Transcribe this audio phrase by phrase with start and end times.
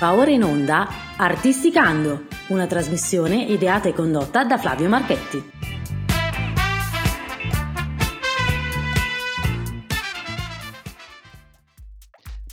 [0.00, 5.50] Va ora in onda Artisticando, una trasmissione ideata e condotta da Flavio Marchetti.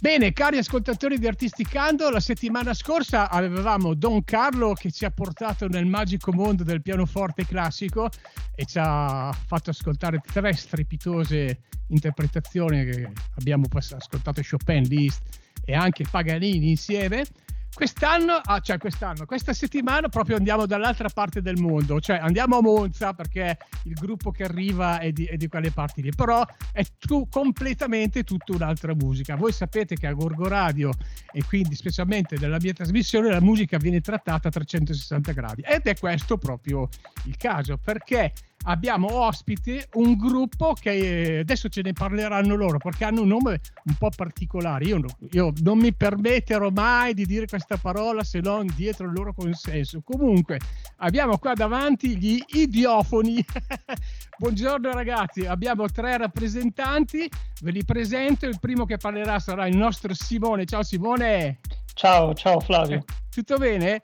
[0.01, 5.69] Bene, cari ascoltatori di Artisticando, la settimana scorsa avevamo Don Carlo che ci ha portato
[5.69, 8.09] nel magico mondo del pianoforte classico
[8.55, 16.05] e ci ha fatto ascoltare tre strepitose interpretazioni che abbiamo ascoltato Chopin, Liszt e anche
[16.09, 17.25] Paganini insieme.
[17.73, 22.61] Quest'anno, ah, cioè quest'anno, questa settimana proprio andiamo dall'altra parte del mondo, cioè andiamo a
[22.61, 26.83] Monza perché il gruppo che arriva è di, è di quelle parti lì, però è
[26.97, 29.35] tu, completamente tutta un'altra musica.
[29.35, 30.89] Voi sapete che a Gorgo Radio
[31.31, 35.95] e quindi specialmente nella mia trasmissione la musica viene trattata a 360 gradi ed è
[35.99, 36.89] questo proprio
[37.25, 38.33] il caso perché
[38.67, 43.95] abbiamo ospite un gruppo che adesso ce ne parleranno loro perché hanno un nome un
[43.97, 44.85] po' particolare.
[44.85, 49.33] Io, io non mi permetterò mai di dire questa parola se non dietro il loro
[49.33, 50.01] consenso.
[50.03, 50.59] Comunque,
[50.97, 53.43] abbiamo qua davanti gli idiofoni.
[54.37, 57.29] Buongiorno ragazzi, abbiamo tre rappresentanti,
[57.61, 58.45] ve li presento.
[58.45, 60.65] Il primo che parlerà sarà il nostro Simone.
[60.65, 61.59] Ciao Simone.
[61.93, 63.03] Ciao, ciao Flavio.
[63.29, 64.01] Tutto bene?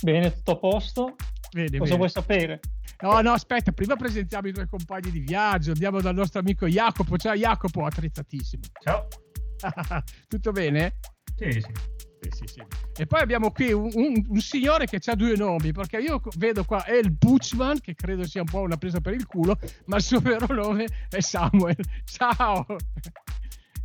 [0.00, 1.16] Bene, tutto a posto.
[1.50, 1.96] Bene, Cosa bene.
[1.96, 2.60] vuoi sapere?
[3.02, 5.72] No, no, aspetta, prima presentiamo i tuoi compagni di viaggio.
[5.72, 7.16] Andiamo dal nostro amico Jacopo.
[7.16, 8.62] Ciao Jacopo, attrezzatissimo.
[8.82, 9.08] Ciao.
[10.28, 10.96] Tutto bene?
[11.36, 11.72] Sì, sì.
[12.22, 12.62] Sì, sì, sì.
[12.98, 16.64] E poi abbiamo qui un, un, un, signore che ha due nomi, perché io vedo
[16.64, 20.02] qua El Butchman, che credo sia un po' una presa per il culo, ma il
[20.02, 21.78] suo vero nome è Samuel.
[22.04, 22.66] Ciao!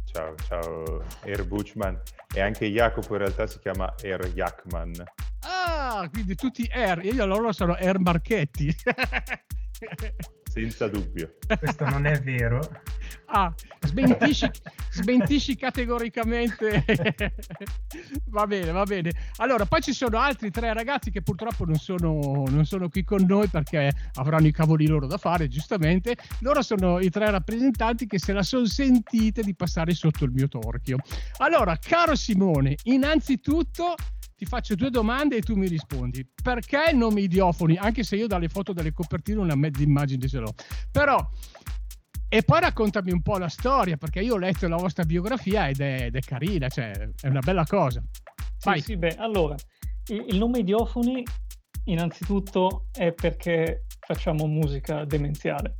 [0.03, 1.97] Ciao, ciao, Er Butchman.
[2.33, 4.91] E anche Jacopo in realtà si chiama Er Jackman.
[5.67, 8.73] Ah, quindi tutti Er, io loro sono Er Marchetti.
[10.55, 11.35] Senza dubbio.
[11.59, 12.61] Questo non è vero.
[13.25, 14.49] Ah, smentisci,
[14.91, 16.85] smentisci categoricamente.
[18.29, 19.11] va bene, va bene.
[19.37, 23.25] Allora, poi ci sono altri tre ragazzi che purtroppo non sono, non sono qui con
[23.27, 26.15] noi perché avranno i cavoli loro da fare, giustamente.
[26.39, 30.47] Loro sono i tre rappresentanti che se la sono sentite di passare sotto il mio
[30.47, 30.99] torchio.
[31.39, 33.95] Allora, caro Simone, innanzitutto
[34.35, 36.27] ti faccio due domande e tu mi rispondi.
[36.41, 37.77] Perché nomi idiofoni?
[37.77, 40.53] Anche se io dalle foto delle copertine una mezza immagine ce l'ho.
[40.91, 41.29] Però,
[42.27, 45.79] e poi raccontami un po' la storia, perché io ho letto la vostra biografia ed
[45.79, 48.03] è, ed è carina, cioè è una bella cosa.
[48.63, 48.79] Vai.
[48.79, 49.55] Sì, sì, beh, allora,
[50.07, 51.23] il nome idiofoni
[51.85, 55.77] innanzitutto è perché facciamo musica demenziale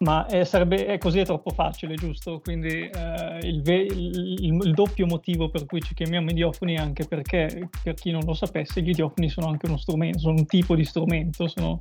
[0.00, 2.40] ma è, sarebbe, è così è troppo facile, giusto?
[2.40, 7.68] Quindi eh, il, il, il, doppio motivo per cui ci chiamiamo idiofoni è anche perché,
[7.82, 10.84] per chi non lo sapesse, gli idiofoni sono anche uno strumento, sono un tipo di
[10.84, 11.78] strumento, sono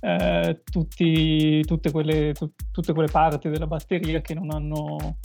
[0.00, 5.18] eh, tutti, tutte, quelle, tu, tutte, quelle, parti della batteria che non hanno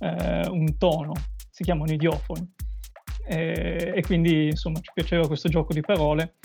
[0.00, 1.12] eh, un tono,
[1.48, 2.54] si chiamano idiofoni.
[3.26, 6.36] e quindi insomma ci piaceva questo gioco di parole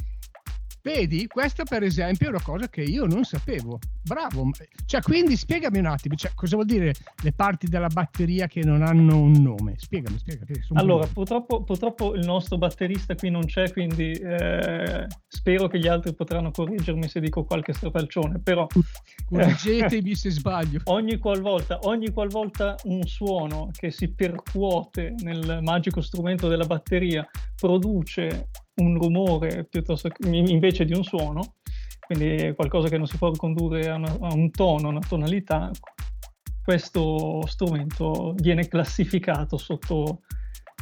[0.84, 3.80] Vedi, questa per esempio è una cosa che io non sapevo.
[4.02, 4.50] Bravo.
[4.86, 8.82] Cioè, quindi spiegami un attimo, cioè, cosa vuol dire le parti della batteria che non
[8.82, 9.76] hanno un nome?
[9.78, 10.52] Spiegami, spiegami.
[10.74, 16.14] Allora, purtroppo, purtroppo, il nostro batterista qui non c'è, quindi eh, spero che gli altri
[16.14, 18.68] potranno correggermi se dico qualche strafalcione, però...
[19.26, 20.82] Correggetemi se sbaglio.
[20.86, 28.50] Ogni qualvolta, ogni qualvolta un suono che si percuote nel magico strumento della batteria produce
[28.76, 31.56] un rumore piuttosto che, invece di un suono,
[32.00, 35.72] quindi qualcosa che non si può ricondurre a, una, a un tono, una tonalità,
[36.64, 40.22] questo strumento viene classificato sotto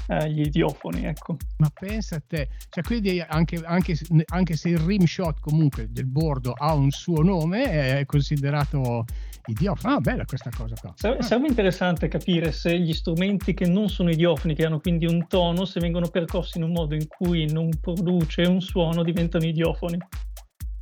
[0.08, 1.06] eh, gli idiofoni.
[1.06, 1.38] Ecco.
[1.58, 3.98] Ma pensa a te, cioè quindi anche, anche,
[4.28, 9.06] anche, se il rim shot comunque del bordo ha un suo nome, è considerato
[9.46, 9.96] idiofono.
[9.96, 10.94] Ah, bella questa cosa qua.
[10.96, 15.28] Sarebbe, sarebbe interessante capire se gli strumenti che non sono idiofoni, che hanno quindi un
[15.28, 19.98] tono, se vengono percossi in un modo in cui non produce un suono, diventano idiofoni.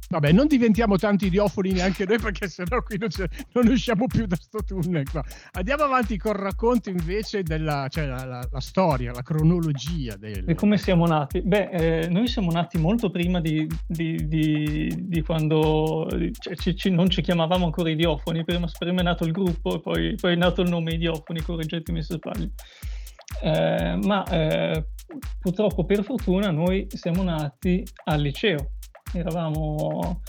[0.09, 3.09] Vabbè, non diventiamo tanti idiofoni neanche noi perché sennò qui non,
[3.53, 5.23] non usciamo più da sto tunnel qua.
[5.51, 10.15] Andiamo avanti col racconto invece della cioè la, la, la storia, la cronologia.
[10.15, 10.49] Del...
[10.49, 11.43] E come siamo nati?
[11.43, 16.07] Beh, eh, noi siamo nati molto prima di, di, di, di quando
[16.39, 19.79] cioè, ci, ci, non ci chiamavamo ancora idiofoni, prima, prima è nato il gruppo e
[19.79, 22.49] poi, poi, è nato il nome idiofoni, correggetemi se sbaglio.
[23.43, 24.85] Eh, ma eh,
[25.39, 28.71] purtroppo per fortuna noi siamo nati al liceo
[29.13, 30.21] eravamo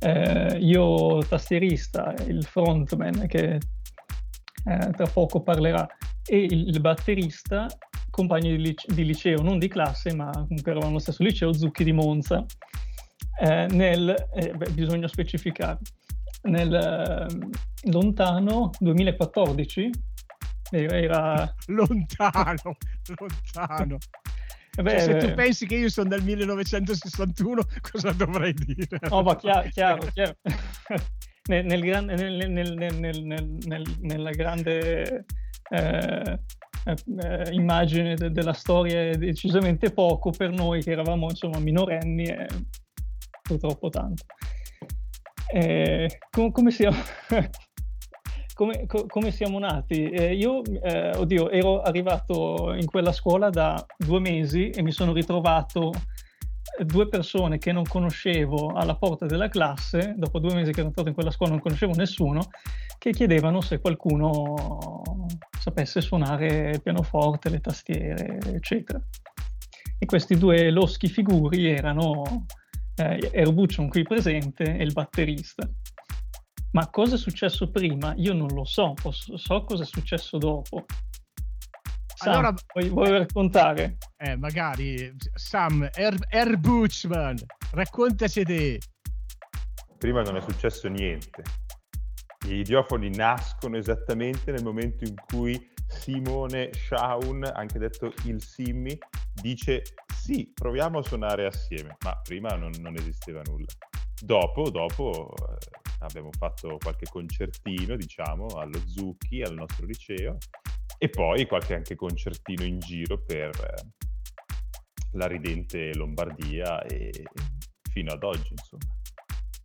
[0.00, 3.58] eh, io tastierista, il frontman che
[4.64, 5.86] eh, tra poco parlerà,
[6.24, 7.66] e il, batterista,
[8.10, 11.84] compagni di, lice- di, liceo, non di classe, ma comunque eravamo allo stesso liceo, Zucchi
[11.84, 12.44] di Monza,
[13.40, 15.78] eh, nel, eh, beh, bisogna specificare,
[16.42, 19.90] nel eh, lontano 2014,
[20.70, 21.54] era...
[21.66, 22.76] Lontano,
[23.16, 23.98] lontano.
[24.82, 28.98] Beh, cioè, se tu pensi che io sono del 1961, cosa dovrei dire?
[29.08, 30.36] Oh, ma chiaro, chiaro, chiaro.
[31.48, 32.04] nel, nel,
[33.64, 35.24] nel, nella grande
[35.70, 36.40] eh,
[36.86, 42.46] eh, immagine de- della storia è decisamente poco per noi che eravamo insomma minorenni e
[43.42, 44.24] purtroppo tanto.
[45.52, 46.96] Eh, com- come, siamo,
[48.56, 50.08] come, co- come, siamo nati?
[50.08, 55.12] Eh, io, eh, oddio, ero arrivato in quella scuola da due mesi e mi sono
[55.12, 55.92] ritrovato
[56.82, 61.08] due persone che non conoscevo alla porta della classe, dopo due mesi che ero entrato
[61.08, 62.48] in quella scuola non conoscevo nessuno,
[62.96, 65.04] che chiedevano se qualcuno
[65.58, 68.98] sapesse suonare il pianoforte, le tastiere, eccetera.
[69.98, 72.46] E questi due loschi figuri erano
[72.96, 75.68] eh, Erbuccion qui presente e il batterista.
[76.76, 78.12] Ma cosa è successo prima?
[78.18, 80.84] Io non lo so, posso, so cosa è successo dopo.
[82.14, 83.96] Sam, allora, vuoi, vuoi eh, raccontare?
[84.18, 85.16] Eh, magari.
[85.32, 87.38] Sam, Er, er Buchman,
[87.70, 88.80] raccontaci te.
[89.96, 91.42] Prima non è successo niente.
[92.44, 98.98] Gli idiofoni nascono esattamente nel momento in cui Simone Shaun, anche detto il Simmi,
[99.32, 99.82] dice
[100.14, 103.64] sì, proviamo a suonare assieme, ma prima non, non esisteva nulla.
[104.20, 110.38] Dopo, dopo eh, abbiamo fatto qualche concertino, diciamo, allo Zucchi, al nostro liceo,
[110.98, 114.06] e poi qualche anche concertino in giro per eh,
[115.12, 117.10] la ridente Lombardia e
[117.90, 118.94] fino ad oggi, insomma.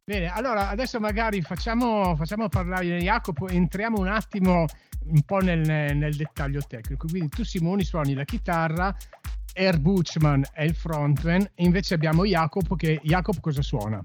[0.03, 4.65] Bene, allora adesso magari facciamo, facciamo parlare Jacopo, entriamo un attimo
[5.05, 7.07] un po' nel, nel, dettaglio tecnico.
[7.07, 8.95] Quindi tu Simoni suoni la chitarra,
[9.53, 13.99] Er Buchman è il frontman e invece abbiamo Jacopo che Jacopo cosa suona?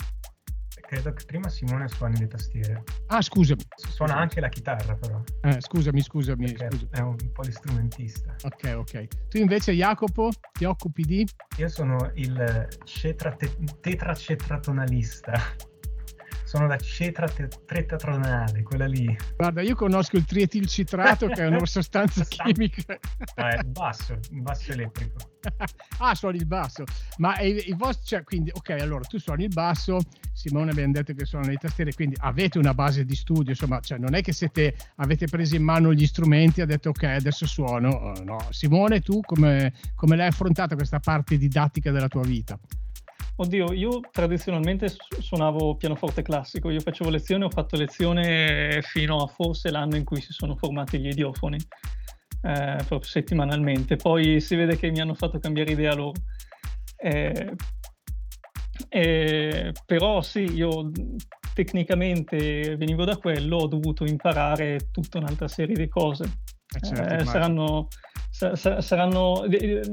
[0.86, 2.82] Credo che prima Simone suoni le tastiere.
[3.08, 3.60] Ah, scusami.
[3.74, 4.20] Suona scusami.
[4.20, 5.20] anche la chitarra, però.
[5.42, 6.88] Eh, scusami, scusami, scusami.
[6.90, 8.34] È un po' di strumentista.
[8.44, 9.06] Ok, ok.
[9.28, 11.26] Tu invece, Jacopo, ti occupi di?
[11.58, 15.32] Io sono il cetra te- tetracetratonalista.
[16.46, 19.16] Sono la cetra tetratronale, quella lì.
[19.36, 22.96] Guarda, io conosco il trietilcitrato che è una sostanza chimica.
[23.34, 25.16] No, è il basso, il basso elettrico.
[25.98, 26.84] ah, suoni il basso.
[27.16, 29.98] Ma i, vostri, cioè, quindi, ok, allora tu suoni il basso,
[30.32, 33.98] Simone abbiamo detto che suona le tastiere, quindi avete una base di studio, insomma, cioè
[33.98, 37.44] non è che siete, avete preso in mano gli strumenti e avete detto ok, adesso
[37.44, 38.12] suono.
[38.16, 38.46] Uh, no.
[38.50, 42.56] Simone, tu come, come l'hai affrontata questa parte didattica della tua vita?
[43.38, 44.88] Oddio, io tradizionalmente
[45.20, 50.22] suonavo pianoforte classico, io facevo lezione, ho fatto lezione fino a forse l'anno in cui
[50.22, 51.58] si sono formati gli idiofoni,
[52.42, 56.12] eh, proprio settimanalmente, poi si vede che mi hanno fatto cambiare idea loro.
[56.96, 57.54] Eh,
[58.88, 60.90] eh, però sì, io
[61.52, 66.24] tecnicamente venivo da quello, ho dovuto imparare tutta un'altra serie di cose.
[66.24, 67.88] Eh, certo, saranno
[68.36, 69.46] saranno,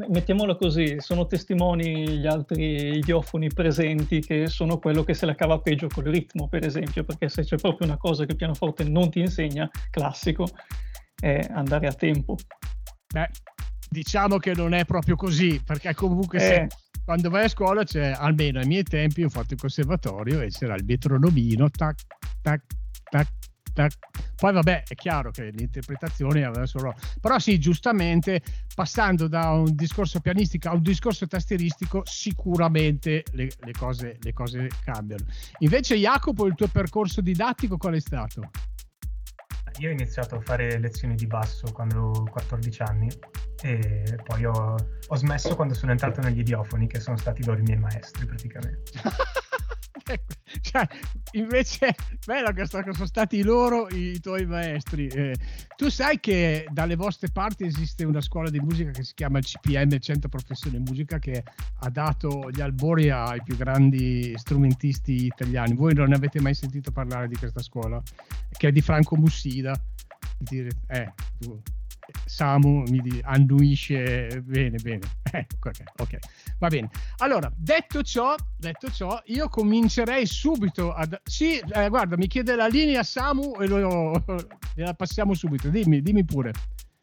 [0.09, 5.59] mettiamola così, sono testimoni gli altri idiofoni presenti che sono quello che se la cava
[5.59, 9.09] peggio col ritmo, per esempio, perché se c'è proprio una cosa che il pianoforte non
[9.09, 10.45] ti insegna, classico,
[11.17, 12.35] è andare a tempo.
[13.13, 13.29] Beh,
[13.89, 16.41] diciamo che non è proprio così, perché comunque eh.
[16.41, 16.67] se,
[17.05, 20.75] quando vai a scuola c'è, almeno ai miei tempi, ho fatto il conservatorio e c'era
[20.75, 22.01] il metronomino, tac,
[22.41, 22.61] tac,
[23.09, 23.27] tac,
[23.73, 26.93] poi vabbè, è chiaro che l'interpretazione aveva solo...
[27.19, 28.41] Però sì, giustamente,
[28.75, 34.69] passando da un discorso pianistico a un discorso tastieristico, sicuramente le, le, cose, le cose
[34.83, 35.25] cambiano.
[35.59, 38.49] Invece Jacopo, il tuo percorso didattico qual è stato?
[39.79, 43.09] Io ho iniziato a fare lezioni di basso quando avevo 14 anni
[43.61, 44.75] e poi ho,
[45.07, 48.91] ho smesso quando sono entrato negli idiofoni, che sono stati loro i miei maestri praticamente.
[50.61, 50.87] cioè,
[51.33, 55.07] invece, bello che sono stati loro i tuoi maestri.
[55.07, 55.35] Eh,
[55.75, 59.97] tu sai che dalle vostre parti esiste una scuola di musica che si chiama CPM,
[59.99, 61.43] Centro Professione Musica, che
[61.79, 65.75] ha dato gli albori ai più grandi strumentisti italiani.
[65.75, 68.01] Voi non avete mai sentito parlare di questa scuola,
[68.51, 69.79] che è di Franco Mussida.
[70.37, 71.11] Dire, eh,
[72.25, 75.01] Samu mi annuisce bene, bene.
[75.33, 76.17] Eh, okay, ok,
[76.59, 76.89] va bene.
[77.17, 81.19] Allora, detto ciò, detto ciò, io comincerei subito ad...
[81.23, 84.23] Sì, eh, guarda, mi chiede la linea Samu e lo,
[84.75, 85.69] la passiamo subito.
[85.69, 86.51] Dimmi, dimmi pure.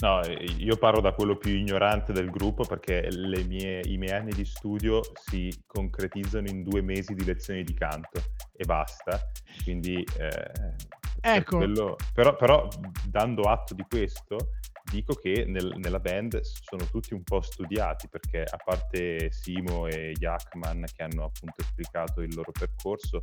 [0.00, 0.22] No,
[0.56, 3.08] io parlo da quello più ignorante del gruppo perché
[3.46, 8.22] mie, i miei anni di studio si concretizzano in due mesi di lezioni di canto
[8.56, 9.20] e basta.
[9.62, 10.74] Quindi, eh,
[11.20, 11.58] ecco.
[11.58, 12.66] Quello, però, però,
[13.04, 14.52] dando atto di questo,
[14.90, 20.12] dico che nel, nella band sono tutti un po' studiati perché a parte Simo e
[20.18, 23.22] Jackman che hanno appunto esplicato il loro percorso,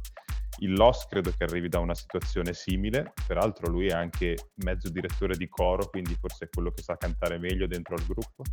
[0.59, 5.35] il Loss credo che arrivi da una situazione simile, peraltro lui è anche mezzo direttore
[5.35, 8.43] di coro, quindi forse è quello che sa cantare meglio dentro al gruppo.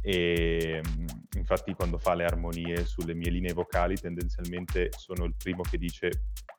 [0.00, 5.62] e mm, infatti quando fa le armonie sulle mie linee vocali tendenzialmente sono il primo
[5.62, 6.10] che dice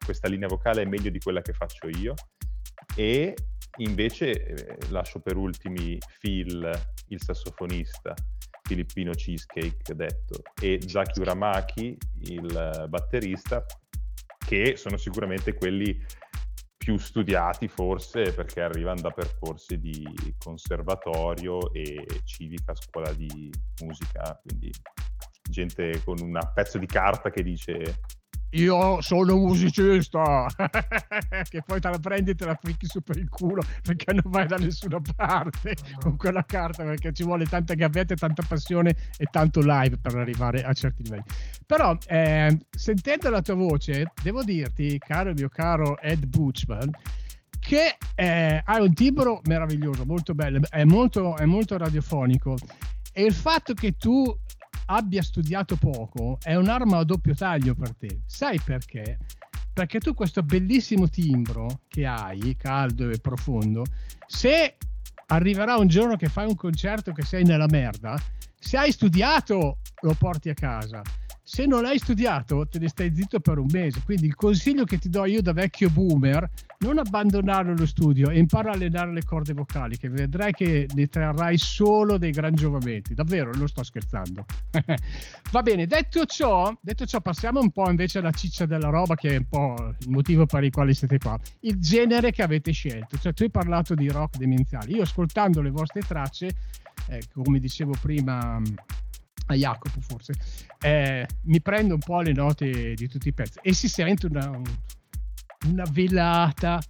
[0.04, 2.14] questa linea vocale è meglio di quella che faccio io
[2.96, 3.36] e
[3.78, 6.70] invece eh, lascio per ultimi Phil,
[7.08, 8.14] il sassofonista,
[8.62, 13.66] filippino cheesecake detto, e Zaki Uramaki, il batterista,
[14.38, 15.98] che sono sicuramente quelli
[16.84, 20.04] più studiati forse perché arrivano da percorsi di
[20.38, 23.50] conservatorio e civica scuola di
[23.84, 24.70] musica, quindi
[25.50, 28.00] gente con un pezzo di carta che dice
[28.54, 30.46] io sono musicista,
[31.50, 34.24] che poi te la prendi e te la ficchi su per il culo perché non
[34.26, 39.26] vai da nessuna parte con quella carta perché ci vuole tanta gavetta, tanta passione e
[39.32, 41.24] tanto live per arrivare a certi livelli.
[41.66, 46.90] Però eh, sentendo la tua voce, devo dirti, caro mio caro Ed Butchman,
[47.60, 52.56] che eh, hai un timbro meraviglioso, molto bello, è molto, è molto radiofonico.
[53.12, 54.36] E il fatto che tu
[54.86, 58.22] abbia studiato poco è un'arma a doppio taglio per te.
[58.26, 59.18] Sai perché?
[59.74, 63.84] Perché tu questo bellissimo timbro che hai, caldo e profondo,
[64.28, 64.78] se
[65.28, 68.16] arriverà un giorno che fai un concerto che sei nella merda,
[68.60, 71.02] se hai studiato lo porti a casa
[71.54, 74.02] se non hai studiato te ne stai zitto per un mese.
[74.04, 78.40] Quindi il consiglio che ti do io da vecchio boomer non abbandonare lo studio e
[78.40, 83.14] impara a allenare le corde vocali che vedrai che ne trarrai solo dei gran giovamenti.
[83.14, 84.46] Davvero non sto scherzando.
[85.52, 89.36] Va bene detto ciò detto ciò passiamo un po' invece alla ciccia della roba che
[89.36, 91.40] è un po' il motivo per il quale siete qua.
[91.60, 93.20] Il genere che avete scelto.
[93.20, 96.50] Cioè tu hai parlato di rock demenziali io ascoltando le vostre tracce
[97.10, 98.60] eh, come dicevo prima
[99.54, 100.34] a Jacopo forse,
[100.82, 103.60] eh, mi prendo un po' le note di tutti i pezzi.
[103.62, 104.60] E si sente una,
[105.66, 106.82] una velata,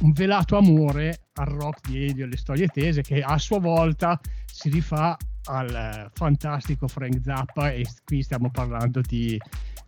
[0.00, 4.20] un velato amore al rock di Elio e alle storie tese che a sua volta
[4.44, 7.70] si rifà al fantastico Frank Zappa.
[7.70, 9.38] E qui stiamo parlando di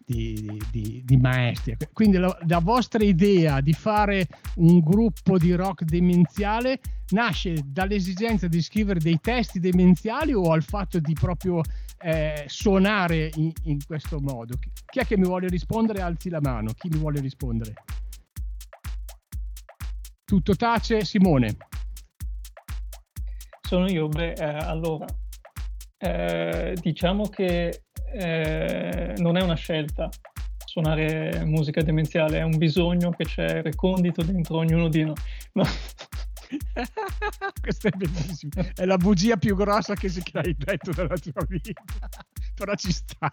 [0.05, 1.77] di, di, di maestri.
[1.93, 6.81] Quindi la, la, vostra idea di fare un gruppo di rock demenziale
[7.11, 11.63] nasce dall'esigenza di scrivere dei testi demenziali o al fatto di proprio
[12.01, 14.59] eh, suonare in, in, questo modo?
[14.87, 16.03] Chi è che mi vuole rispondere?
[16.03, 16.73] Alzi la mano.
[16.73, 17.75] Chi mi vuole rispondere?
[20.25, 21.57] Tutto tace, Simone.
[23.61, 24.09] Sono io.
[24.09, 25.07] Beh, eh, allora,
[25.99, 27.84] eh, diciamo che
[28.15, 30.09] eh, non è una scelta
[30.65, 35.15] suonare musica demenziale, è un bisogno che c'è recondito dentro ognuno di noi.
[35.55, 35.65] No.
[37.61, 41.83] Questo è bellissimo, è la bugia più grossa che, che hai detto nella tua vita,
[42.55, 43.29] però ci sta.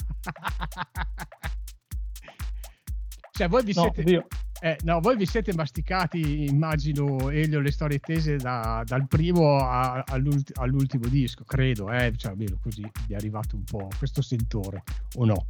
[3.32, 4.28] cioè voi vi no, siete...
[4.64, 10.04] Eh, no, voi vi siete masticati, immagino, Elio, le storie tese da, dal primo a,
[10.06, 12.14] all'ult- all'ultimo disco, credo, eh?
[12.16, 14.84] cioè, almeno così vi è arrivato un po' questo sentore,
[15.16, 15.48] o no?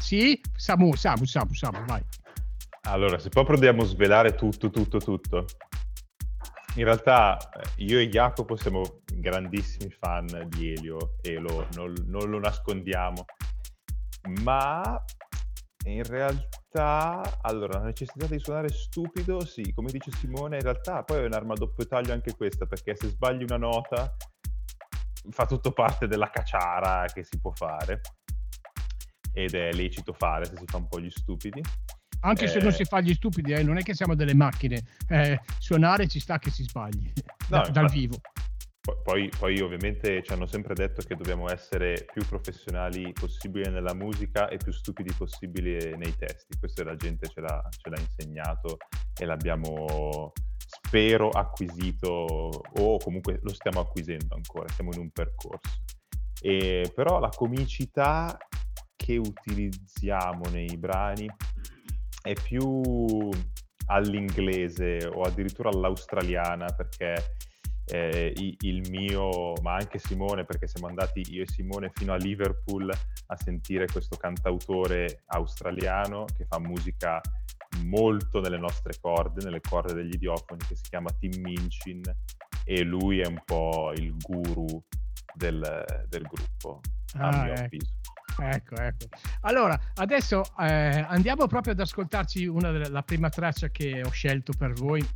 [0.00, 0.40] Sì?
[0.56, 2.02] Samu, Samu, Samu, Samu, vai.
[2.88, 5.46] Allora, se proprio dobbiamo svelare tutto, tutto, tutto.
[6.74, 12.28] In realtà eh, io e Jacopo siamo grandissimi fan di Elio e lo, non, non
[12.28, 13.24] lo nascondiamo,
[14.42, 15.04] ma
[15.92, 21.22] in realtà, allora, la necessità di suonare stupido, sì, come dice Simone, in realtà poi
[21.22, 24.14] è un'arma a doppio taglio anche questa, perché se sbagli una nota
[25.30, 28.00] fa tutto parte della cacciara che si può fare.
[29.32, 31.60] Ed è lecito fare se si fa un po' gli stupidi.
[32.20, 34.82] Anche eh, se non si fa gli stupidi, eh, non è che siamo delle macchine,
[35.08, 37.12] eh, suonare ci sta che si sbagli.
[37.48, 38.18] No, da, dal vivo.
[39.02, 44.48] Poi, poi, ovviamente ci hanno sempre detto che dobbiamo essere più professionali possibile nella musica
[44.48, 46.56] e più stupidi possibile nei testi.
[46.56, 48.76] Questo la gente ce l'ha, ce l'ha insegnato
[49.18, 55.82] e l'abbiamo, spero, acquisito o comunque lo stiamo acquisendo ancora, siamo in un percorso.
[56.40, 58.38] E, però la comicità
[58.94, 61.28] che utilizziamo nei brani
[62.22, 63.30] è più
[63.86, 67.36] all'inglese o addirittura all'australiana perché
[67.86, 72.90] eh, il mio, ma anche Simone, perché siamo andati io e Simone fino a Liverpool
[72.90, 77.20] a sentire questo cantautore australiano che fa musica
[77.84, 82.02] molto nelle nostre corde, nelle corde degli idiofoni, che si chiama Tim Minchin
[82.64, 84.82] e lui è un po' il guru
[85.34, 86.80] del, del gruppo,
[87.14, 87.62] a ah, mio ecco.
[87.62, 87.94] avviso.
[88.38, 89.06] Ecco, ecco.
[89.42, 94.52] Allora, adesso eh, andiamo proprio ad ascoltarci una delle, la prima traccia che ho scelto
[94.58, 95.06] per voi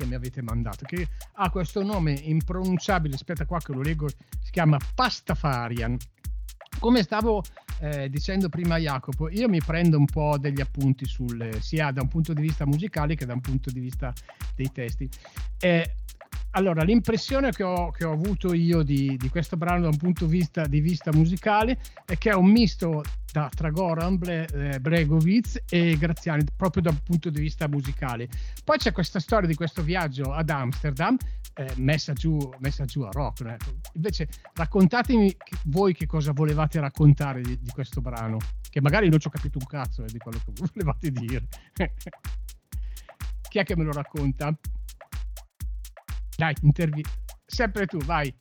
[0.00, 4.50] che mi avete mandato, che ha questo nome impronunciabile, aspetta qua che lo leggo, si
[4.50, 5.96] chiama Pastafarian.
[6.78, 7.42] Come stavo
[7.80, 12.08] eh, dicendo prima Jacopo, io mi prendo un po' degli appunti sul, sia da un
[12.08, 14.12] punto di vista musicale che da un punto di vista
[14.54, 15.08] dei testi.
[15.58, 15.96] Eh,
[16.52, 20.26] allora, l'impressione che ho, che ho avuto io di, di, questo brano da un punto
[20.26, 24.80] di vista, di vista musicale è che è un misto da, tra Goran Ble, eh,
[24.80, 28.28] Bregovic e Graziani, proprio da un punto di vista musicale.
[28.64, 31.16] Poi c'è questa storia di questo viaggio ad Amsterdam,
[31.54, 33.42] eh, messa, giù, messa giù a rock.
[33.42, 33.56] Eh.
[33.94, 38.38] Invece, raccontatemi voi che cosa volevate raccontare di, di questo brano,
[38.68, 41.46] che magari non ci ho capito un cazzo eh, di quello che volevate dire.
[43.48, 44.56] Chi è che me lo racconta?
[46.40, 47.04] Dai, intervi.
[47.44, 48.34] Sempre tu, vai.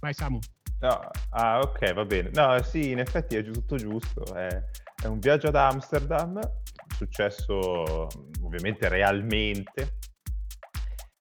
[0.00, 0.40] Vai Samu.
[0.80, 2.30] No, ah, ok, va bene.
[2.34, 4.34] No, sì, in effetti è tutto giusto.
[4.34, 4.48] È,
[5.00, 6.40] è un viaggio ad Amsterdam,
[6.92, 8.08] successo
[8.42, 9.98] ovviamente realmente.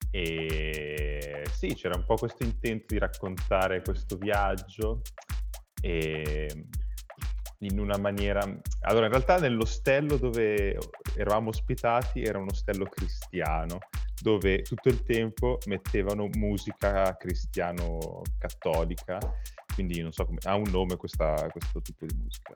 [0.09, 5.01] E sì, c'era un po' questo intento di raccontare questo viaggio
[5.79, 6.49] e
[7.59, 8.41] in una maniera...
[8.81, 10.75] Allora, in realtà nell'ostello dove
[11.15, 13.77] eravamo ospitati era un ostello cristiano,
[14.21, 19.17] dove tutto il tempo mettevano musica cristiano-cattolica,
[19.73, 20.37] quindi non so come...
[20.43, 22.53] ha un nome questa, questo tipo di musica,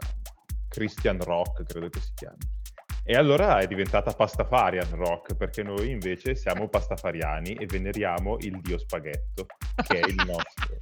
[0.67, 2.37] Christian Rock credo che si chiami.
[3.03, 8.77] E allora è diventata pastafarian rock, perché noi invece siamo pastafariani e veneriamo il dio
[8.77, 9.47] spaghetto,
[9.87, 10.77] che è il nostro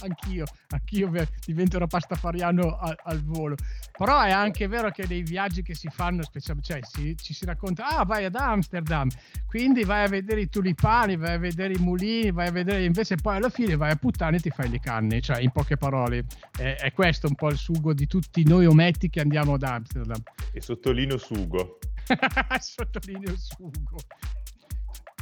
[0.00, 1.10] anch'io, anch'io
[1.44, 3.56] diventerò pastafariano al, al, volo.
[3.96, 7.44] Però è anche vero che nei viaggi che si fanno, specialmente, cioè si, ci si
[7.44, 9.08] racconta, ah vai ad Amsterdam,
[9.46, 13.16] quindi vai a vedere i tulipani, vai a vedere i mulini, vai a vedere, invece
[13.16, 16.24] poi alla fine vai a puttane e ti fai le canne, cioè in poche parole
[16.56, 20.20] è, è questo un po' il sugo di tutti noi ometti che andiamo ad Amsterdam.
[20.52, 21.78] E sottolineo sugo.
[22.58, 23.96] sottolineo sugo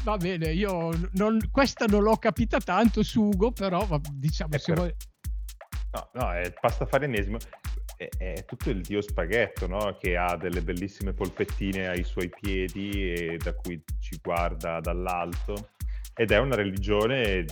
[0.05, 4.73] va bene, io non, questa non l'ho capita tanto, Sugo, però va, diciamo eh, se
[4.73, 4.95] vuoi...
[5.93, 7.38] No, no, è il pastafarianesimo,
[7.97, 9.97] è, è, tutto il dio spaghetto, no?
[9.99, 15.71] Che ha delle bellissime polpettine ai suoi piedi e da cui ci guarda dall'alto.
[16.15, 17.45] Ed è una religione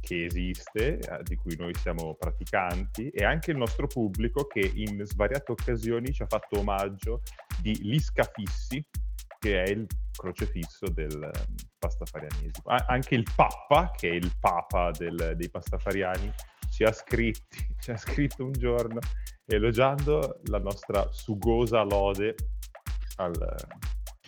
[0.00, 5.04] che esiste, eh, di cui noi siamo praticanti, e anche il nostro pubblico che in
[5.04, 7.22] svariate occasioni ci ha fatto omaggio
[7.60, 8.82] di Liscafissi,
[9.38, 9.86] che è il
[10.18, 11.44] crocefisso del ehm,
[11.78, 12.64] pastafarianesimo.
[12.86, 16.32] anche il Papa, che è il Papa del, dei pastafariani,
[16.70, 18.98] ci ha, scritti, ci ha scritto un giorno
[19.46, 22.34] elogiando la nostra sugosa lode
[23.16, 23.56] al,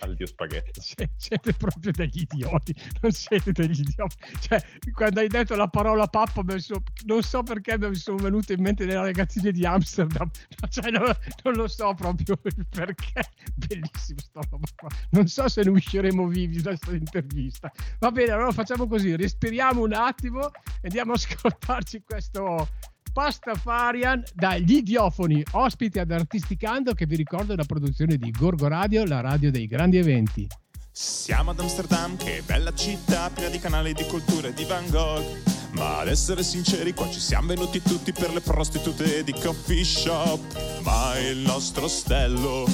[0.00, 0.80] al dio spaghetto.
[1.16, 4.16] siete proprio degli idioti, non siete degli idioti.
[4.40, 8.62] Cioè, quando hai detto la parola pappa, so, non so perché mi sono venute in
[8.62, 10.30] mente le ragazzine di Amsterdam.
[10.68, 11.12] Cioè, non,
[11.44, 12.36] non, lo so proprio
[12.68, 13.22] perché.
[13.54, 14.88] Bellissima sta roba qua.
[15.10, 17.72] Non so se ne usciremo vivi da questa intervista.
[17.98, 22.68] Va bene, allora facciamo così, respiriamo un attimo e andiamo a ascoltarci questo
[23.12, 29.20] Pastafarian dagli idiofoni, ospiti ad Artisticando che vi ricordo la produzione di Gorgo Radio, la
[29.20, 30.46] radio dei grandi eventi.
[30.92, 35.24] Siamo ad Amsterdam, che bella città, piena di canali di cultura e di Van Gogh.
[35.72, 40.82] Ma ad essere sinceri, qua ci siamo venuti tutti per le prostitute di coffee shop.
[40.82, 42.66] Ma il nostro ostello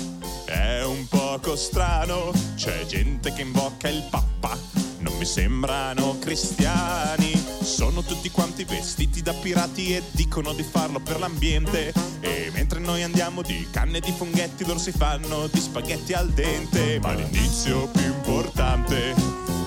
[0.47, 4.57] è un poco strano, c'è gente che invoca il pappa,
[5.01, 7.36] non mi sembrano cristiani
[7.67, 11.93] sono tutti quanti vestiti da pirati e dicono di farlo per l'ambiente.
[12.21, 17.01] E mentre noi andiamo di canne di funghetti, loro si fanno di spaghetti al dente.
[17.03, 19.15] Ma l'indizio più importante,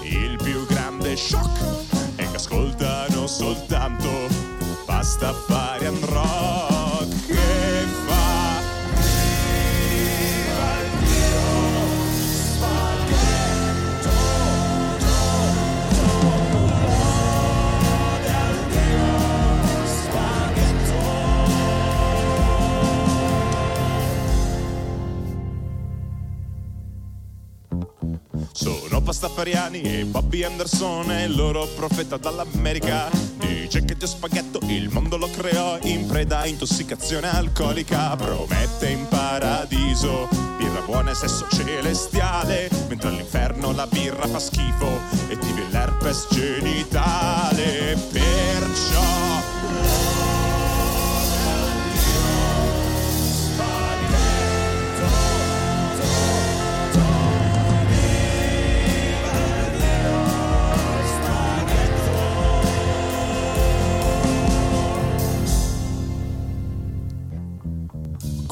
[0.04, 4.10] il più grande shock, è che ascoltano soltanto
[4.86, 6.79] basta fare and rock.
[29.10, 33.10] Pastafariani e Bobby Anderson è il loro profeta dall'America.
[33.38, 38.16] Dice che Dio Spaghetto il mondo lo creò in preda a intossicazione alcolica.
[38.16, 45.40] Promette in paradiso birra buona e sesso celestiale, mentre all'inferno la birra fa schifo e
[45.40, 47.98] ti l'herpes genitale.
[48.12, 49.39] Perciò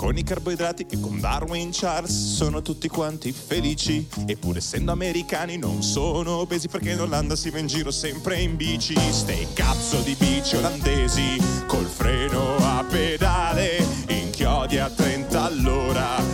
[0.07, 2.35] con i carboidrati e con Darwin Charles.
[2.35, 4.07] Sono tutti quanti felici.
[4.25, 8.55] Eppure essendo americani non sono obesi perché in Olanda si va in giro sempre in
[8.55, 8.95] bici.
[9.11, 11.35] Ste cazzo di bici olandesi
[11.67, 16.26] col freno a pedale inchiodi a 30 all'ora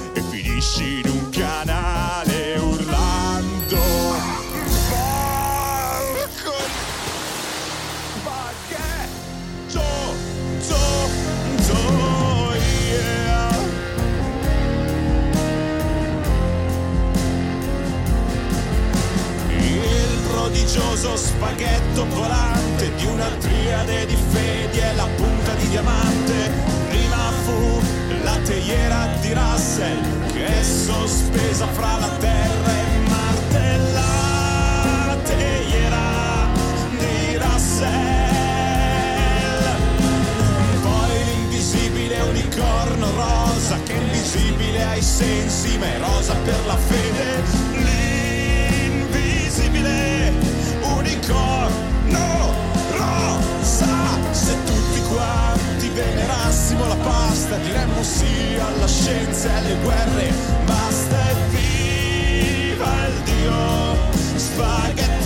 [21.04, 26.50] grosso spaghetto volante di una triade di fedi e la punta di diamante.
[26.88, 27.82] Prima fu
[28.24, 33.78] la teiera di Russell che è sospesa fra la terra e Marte.
[33.94, 36.48] La teiera
[36.98, 37.92] di Russell.
[40.84, 47.44] Poi l'invisibile unicorno rosa che è invisibile ai sensi ma è rosa per la fede.
[47.74, 49.24] L'invisibile
[51.14, 52.54] unicorno
[52.92, 53.88] rosa.
[54.32, 60.34] Se tutti quanti venerassimo la pasta diremmo sì alla scienza e alle guerre.
[60.66, 65.23] Basta e viva il dio spaghetto.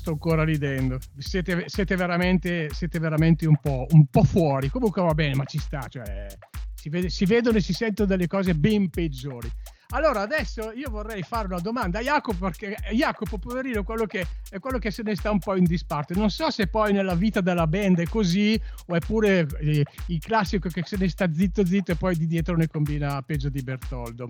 [0.00, 0.98] Sto ancora ridendo.
[1.18, 4.70] Siete, siete veramente, siete veramente un, po', un po' fuori.
[4.70, 5.86] Comunque va bene, ma ci sta.
[5.88, 6.26] Cioè,
[6.74, 9.48] si, vede- si vedono e si sentono delle cose ben peggiori.
[9.92, 14.58] Allora, adesso io vorrei fare una domanda a Jacopo, perché Jacopo, poverino, quello che, è
[14.60, 16.14] quello che se ne sta un po' in disparte.
[16.14, 20.18] Non so se poi nella vita della band è così, o è pure eh, il
[20.20, 23.62] classico che se ne sta zitto zitto e poi di dietro ne combina peggio di
[23.62, 24.28] Bertoldo.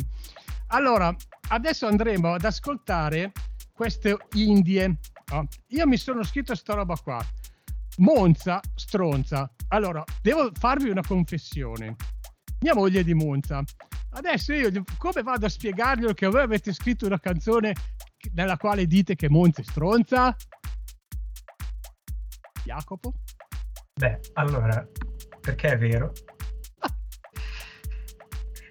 [0.69, 1.15] Allora,
[1.49, 3.33] adesso andremo ad ascoltare
[3.81, 4.99] queste Indie.
[5.31, 5.47] No?
[5.69, 7.25] Io mi sono scritto sta roba qua.
[7.99, 9.51] Monza, stronza.
[9.69, 11.97] Allora, devo farvi una confessione.
[12.61, 13.63] Mia moglie è di Monza.
[14.13, 17.75] Adesso io come vado a spiegarglielo che voi avete scritto una canzone
[18.33, 20.35] nella quale dite che Monza è stronza?
[22.65, 23.15] Jacopo?
[23.95, 24.87] Beh, allora,
[25.41, 26.13] perché è vero?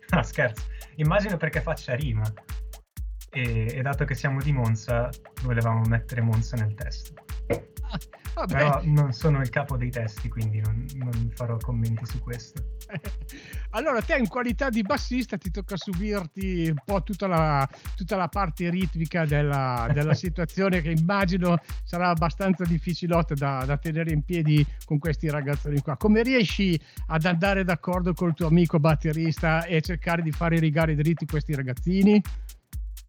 [0.10, 0.65] No, scherzo.
[0.95, 2.24] Immagino perché faccia rima.
[3.31, 5.09] E, e dato che siamo di Monza,
[5.43, 7.13] volevamo mettere Monza nel testo.
[7.91, 7.97] Ah,
[8.35, 8.53] vabbè.
[8.53, 12.63] Però non sono il capo dei testi, quindi non, non farò commenti su questo.
[13.73, 18.27] Allora, te in qualità di bassista ti tocca subirti un po' tutta la, tutta la
[18.27, 24.65] parte ritmica della, della situazione che immagino sarà abbastanza difficilotta da, da tenere in piedi
[24.85, 25.97] con questi ragazzoni qua.
[25.97, 31.27] Come riesci ad andare d'accordo col tuo amico batterista e cercare di fare rigare dritti
[31.27, 32.19] questi ragazzini?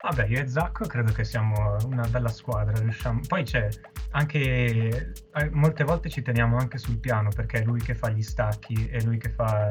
[0.02, 2.72] Vabbè, io e Zacco credo che siamo una bella squadra.
[2.80, 3.20] Riusciamo...
[3.26, 3.68] Poi c'è
[4.12, 5.12] anche.
[5.34, 8.86] eh, Molte volte ci teniamo anche sul piano perché è lui che fa gli stacchi,
[8.86, 9.68] è lui che fa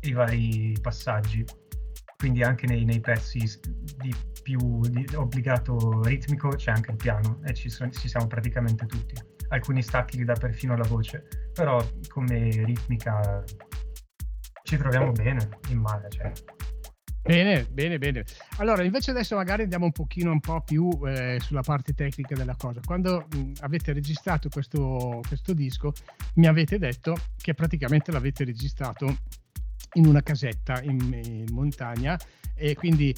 [0.00, 1.44] i, vari passaggi.
[2.16, 3.38] Quindi anche nei, nei pezzi
[3.98, 8.86] di più di obbligato ritmico c'è anche il piano e ci, sono- ci siamo praticamente
[8.86, 9.14] tutti.
[9.48, 13.42] Alcuni stacchi li dà perfino la voce, però come ritmica
[14.62, 16.08] ci troviamo bene in male.
[16.08, 16.32] Cioè.
[17.22, 18.24] Bene, bene, bene.
[18.56, 22.56] Allora, invece adesso magari andiamo un pochino un po' più eh, sulla parte tecnica della
[22.56, 22.80] cosa.
[22.84, 25.92] Quando mh, avete registrato questo, questo disco,
[26.34, 29.18] mi avete detto che praticamente l'avete registrato
[29.94, 32.18] in una casetta in, in montagna
[32.54, 33.14] e quindi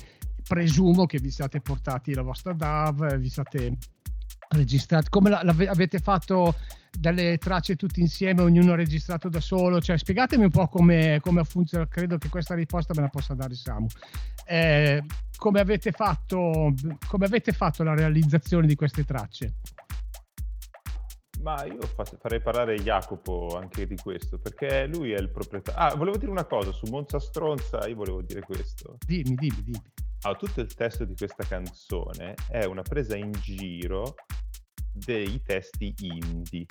[0.47, 3.77] presumo che vi siate portati la vostra DAV, vi siate
[4.49, 5.09] registrati.
[5.11, 6.57] Come la- avete fatto
[6.99, 9.81] delle tracce tutti insieme, ognuno registrato da solo?
[9.81, 11.87] Cioè, spiegatemi un po' come, come funziona.
[11.89, 13.87] Credo che questa risposta me la possa dare Samu.
[14.45, 15.03] Eh,
[15.37, 16.75] come, avete fatto,
[17.09, 19.55] come avete fatto la realizzazione di queste tracce?
[21.43, 25.81] Ma io fa- farei parlare Jacopo anche di questo, perché lui è il proprietario.
[25.81, 28.99] Ah, volevo dire una cosa su Monza Stronza, io volevo dire questo.
[29.05, 29.83] Dimmi, dimmi, dimmi.
[30.21, 34.15] Allora, tutto il testo di questa canzone è una presa in giro
[34.93, 36.67] dei testi indie.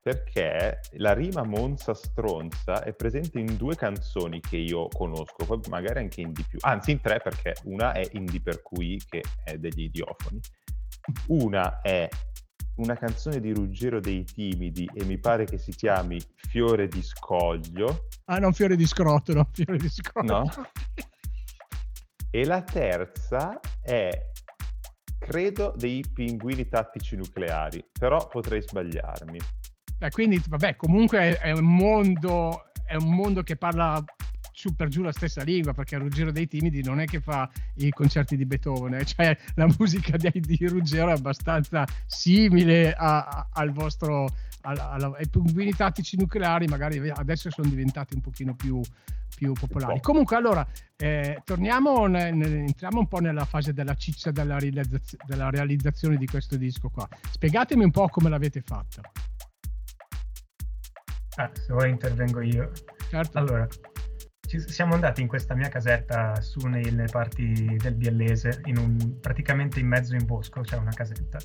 [0.00, 5.98] Perché la rima Monza Stronza è presente in due canzoni che io conosco, poi magari
[5.98, 9.58] anche in di più, anzi in tre perché una è Indie per cui che è
[9.58, 10.40] degli idiofoni,
[11.26, 12.08] una è
[12.76, 18.06] una canzone di Ruggero dei Timidi e mi pare che si chiami Fiore di Scoglio,
[18.30, 20.32] Ah, non fiore di scrotto, no, fiore di scrotto.
[20.32, 20.44] No?
[22.30, 24.10] E la terza è,
[25.28, 29.38] credo, dei pinguini tattici nucleari, però potrei sbagliarmi.
[30.00, 34.02] Eh, quindi, vabbè, comunque è, è, un mondo, è un mondo che parla
[34.58, 37.90] su per giù la stessa lingua, perché Ruggero dei Timidi non è che fa i
[37.90, 39.04] concerti di Beethoven, eh?
[39.04, 44.26] cioè la musica di, di Ruggero è abbastanza simile a, a, al vostro,
[44.62, 48.80] ai pinguini tattici nucleari, magari adesso sono diventati un pochino più,
[49.36, 50.00] più popolari.
[50.00, 50.66] Comunque, allora,
[50.96, 56.16] eh, torniamo, ne, ne, entriamo un po' nella fase della ciccia della, realizzazione, della realizzazione
[56.16, 57.08] di questo disco qua.
[57.30, 59.02] Spiegatemi un po' come l'avete fatta.
[61.36, 62.72] Ah, se vuoi intervengo io.
[63.08, 63.38] Certo.
[63.38, 63.64] Allora,
[64.48, 69.78] ci siamo andati in questa mia casetta su nelle parti del Biellese, in un, praticamente
[69.78, 71.38] in mezzo in bosco, c'è una casetta,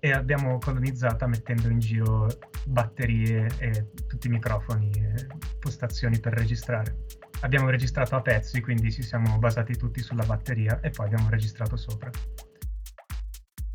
[0.00, 2.26] e abbiamo colonizzata mettendo in giro
[2.66, 5.26] batterie e tutti i microfoni e
[5.60, 7.06] postazioni per registrare.
[7.42, 11.76] Abbiamo registrato a pezzi, quindi ci siamo basati tutti sulla batteria e poi abbiamo registrato
[11.76, 12.10] sopra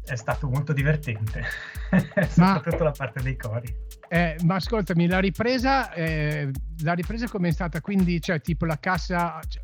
[0.05, 1.43] è stato molto divertente,
[2.29, 3.84] soprattutto la parte dei cori.
[4.07, 6.51] Eh, ma ascoltami, la ripresa, eh,
[6.83, 7.81] la ripresa come è stata?
[7.81, 9.61] Quindi, cioè, tipo la cassa, cioè,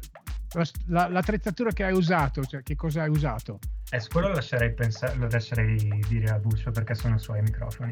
[0.88, 3.60] la, l'attrezzatura che hai usato, cioè, che cosa hai usato?
[3.90, 7.92] Eh, quello lascerei, pensare, lo lascerei dire a Buccio perché sono i suoi microfoni.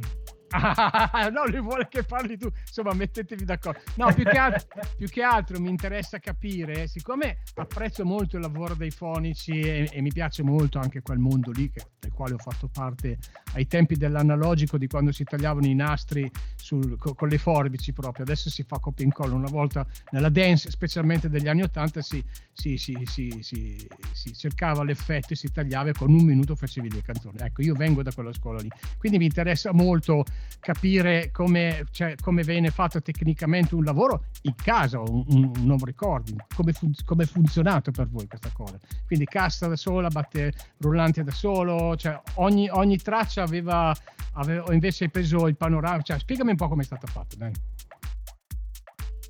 [0.52, 2.50] Ah, no, lui vuole che parli tu.
[2.66, 3.80] Insomma, mettetevi d'accordo.
[3.96, 8.76] No, più che, altro, più che altro mi interessa capire, siccome apprezzo molto il lavoro
[8.76, 12.38] dei fonici e, e mi piace molto anche quel mondo lì che, del quale ho
[12.38, 13.18] fatto parte
[13.54, 18.24] ai tempi dell'analogico di quando si tagliavano i nastri sul, con, con, le forbici proprio.
[18.24, 19.36] Adesso si fa copia e incolla.
[19.36, 25.36] Una volta nella dance, specialmente degli anni 80, si, si, si, si cercava l'effetto e
[25.36, 27.38] si tagliava e con un minuto facevi le canzoni.
[27.40, 28.70] Ecco, io vengo da quella scuola lì.
[28.98, 30.24] Quindi mi interessa molto
[30.60, 36.44] capire come, cioè, come viene fatto tecnicamente un lavoro in casa, un, un, home recording,
[36.54, 38.78] come, fun- come è funzionato per voi questa cosa.
[39.06, 43.96] Quindi cassa da sola, batte rullante da solo, cioè ogni, ogni traccia aveva,
[44.34, 47.36] aveva, invece preso il panorama, cioè spiegami un po' come è stata fatta.
[47.38, 47.52] Dai.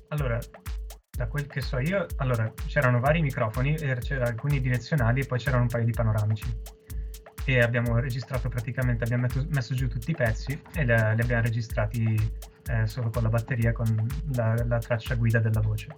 [0.08, 0.38] Allora,
[1.10, 5.62] da quel che so io, allora c'erano vari microfoni, c'erano alcuni direzionali e poi c'erano
[5.62, 6.78] un paio di panoramici
[7.44, 12.14] e abbiamo registrato praticamente, abbiamo messo, messo giù tutti i pezzi e li abbiamo registrati
[12.66, 15.88] eh, solo con la batteria, con la, la, traccia guida della voce.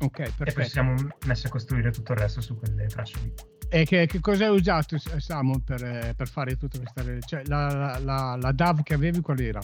[0.00, 0.44] Ok, perfetto.
[0.44, 0.94] E poi ci siamo
[1.26, 3.34] messi a costruire tutto il resto su quelle tracce lì.
[3.70, 7.02] E che, che cosa hai usato, Samu, per, per fare tutta questa...
[7.20, 9.60] Cioè, la, la, la DAV che avevi qual era?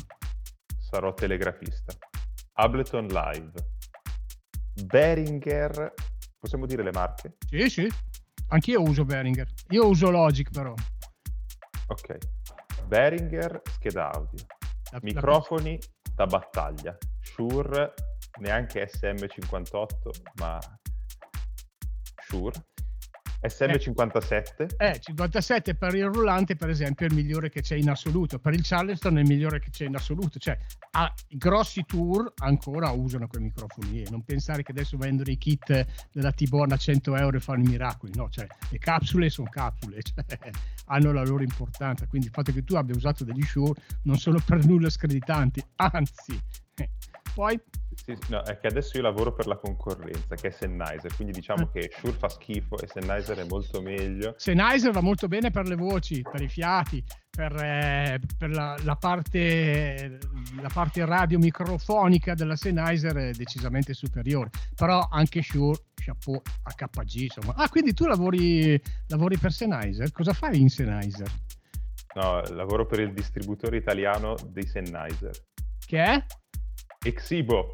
[0.79, 1.95] Sarò telegrafista.
[2.55, 3.53] Ableton Live.
[4.85, 5.95] Behringer...
[6.38, 7.37] Possiamo dire le marche?
[7.49, 7.88] Sì, sì.
[8.49, 9.49] Anch'io uso Behringer.
[9.71, 10.75] Io uso Logic però.
[11.88, 12.18] Ok.
[12.87, 14.47] Behringer, scheda audio.
[14.90, 16.14] La, Microfoni la...
[16.14, 16.97] da battaglia.
[17.20, 17.94] Shure,
[18.40, 20.59] neanche SM58, ma
[22.23, 22.64] Shure.
[23.47, 24.77] SM57?
[24.79, 28.39] Eh, 57 per il rullante, per esempio, è il migliore che c'è in assoluto.
[28.39, 30.39] Per il Charleston è il migliore che c'è in assoluto.
[30.39, 30.57] Cioè,
[31.29, 35.87] i grossi tour ancora usano quei microfoni e non pensare che adesso vendono i kit
[36.13, 38.13] della T-Born a 100 euro e fanno i miracoli.
[38.15, 40.25] No, cioè, le capsule sono capsule, cioè,
[40.87, 42.07] hanno la loro importanza.
[42.07, 46.41] Quindi il fatto che tu abbia usato degli Shure non sono per nulla screditanti, anzi.
[46.77, 46.89] Eh.
[47.35, 47.61] Poi
[47.97, 51.69] sì, no, è che adesso io lavoro per la concorrenza, che è Sennheiser, quindi diciamo
[51.71, 54.35] che Shure fa schifo e Sennheiser è molto meglio.
[54.37, 58.97] Sennheiser va molto bene per le voci, per i fiati, per, eh, per la, la,
[58.97, 60.19] parte,
[60.61, 67.55] la parte radio microfonica della Sennheiser è decisamente superiore, però anche Shure, chapeau, HG, insomma.
[67.55, 70.11] Ah, quindi tu lavori, lavori per Sennheiser?
[70.13, 71.31] Cosa fai in Sennheiser?
[72.15, 75.33] No, lavoro per il distributore italiano dei Sennheiser.
[75.85, 76.25] Che è?
[77.05, 77.71] Exibo.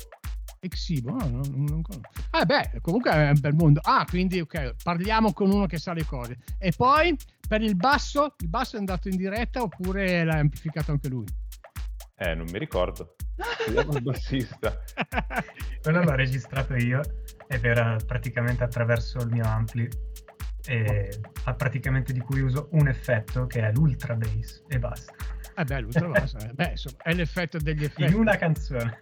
[0.63, 1.83] Exibo, no, non, non
[2.31, 3.81] Ah, beh, comunque è un bel mondo.
[3.83, 6.39] Ah, quindi ok, parliamo con uno che sa le cose.
[6.59, 7.17] E poi
[7.49, 11.27] per il basso, il basso è andato in diretta oppure l'ha amplificato anche lui?
[12.17, 13.15] Eh, non mi ricordo.
[13.67, 14.79] Vediamo il bassista.
[15.81, 17.01] Quello l'ho registrato io
[17.49, 19.89] ed era praticamente attraverso il mio ampli
[20.67, 21.21] e
[21.57, 25.15] praticamente di cui uso un effetto che è l'ultra bass e basta.
[25.61, 26.53] Eh beh, l'ultra bass, eh.
[26.55, 28.11] beh, insomma, è l'effetto degli effetti.
[28.11, 28.99] In una canzone.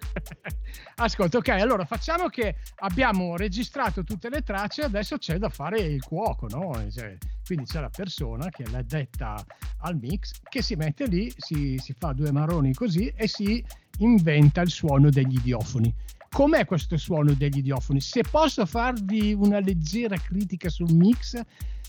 [0.96, 6.02] Ascolta, ok, allora facciamo che abbiamo registrato tutte le tracce, adesso c'è da fare il
[6.02, 6.84] cuoco, no?
[6.90, 7.16] Cioè,
[7.46, 9.40] quindi c'è la persona che è l'addetta
[9.82, 13.64] al mix che si mette lì, si, si fa due maroni così e si
[13.98, 15.94] inventa il suono degli idiofoni.
[16.28, 18.00] Com'è questo suono degli idiofoni?
[18.00, 21.40] Se posso farvi una leggera critica sul mix,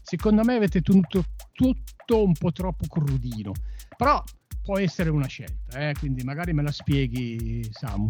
[0.04, 3.52] secondo me avete tenuto tutto un po' troppo crudino.
[3.98, 4.24] Però
[4.70, 5.96] può essere una scelta, eh?
[5.98, 8.08] quindi magari me la spieghi, Samu.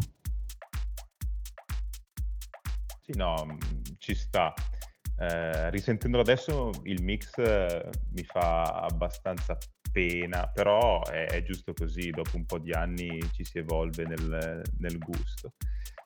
[3.02, 3.58] Sì, no,
[3.98, 4.54] ci sta.
[5.18, 9.58] Eh, risentendolo adesso il mix eh, mi fa abbastanza
[9.90, 14.62] pena, però è, è, giusto così, dopo un po' di anni ci si evolve nel,
[14.80, 15.54] nel gusto.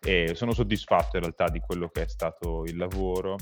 [0.01, 3.37] E sono soddisfatto in realtà di quello che è stato il lavoro.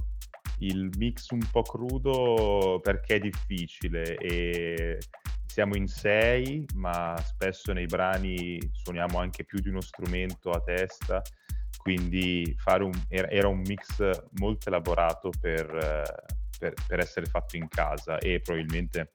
[0.60, 4.98] Il mix un po' crudo perché è difficile e
[5.52, 11.22] siamo in sei, ma spesso nei brani suoniamo anche più di uno strumento a testa
[11.82, 15.66] quindi un, era, un mix molto elaborato per,
[16.58, 19.14] per, per, essere fatto in casa e probabilmente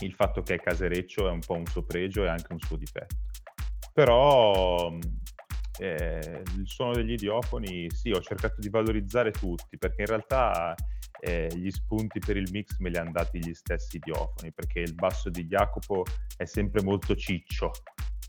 [0.00, 2.76] il fatto che è casereccio è un po' un suo pregio e anche un suo
[2.76, 3.16] difetto.
[3.92, 4.96] Però
[5.78, 10.74] eh, il suono degli idiofoni, sì, ho cercato di valorizzare tutti perché in realtà
[11.20, 14.94] eh, gli spunti per il mix me li hanno dati gli stessi idiofoni perché il
[14.94, 16.04] basso di Jacopo
[16.36, 17.70] è sempre molto ciccio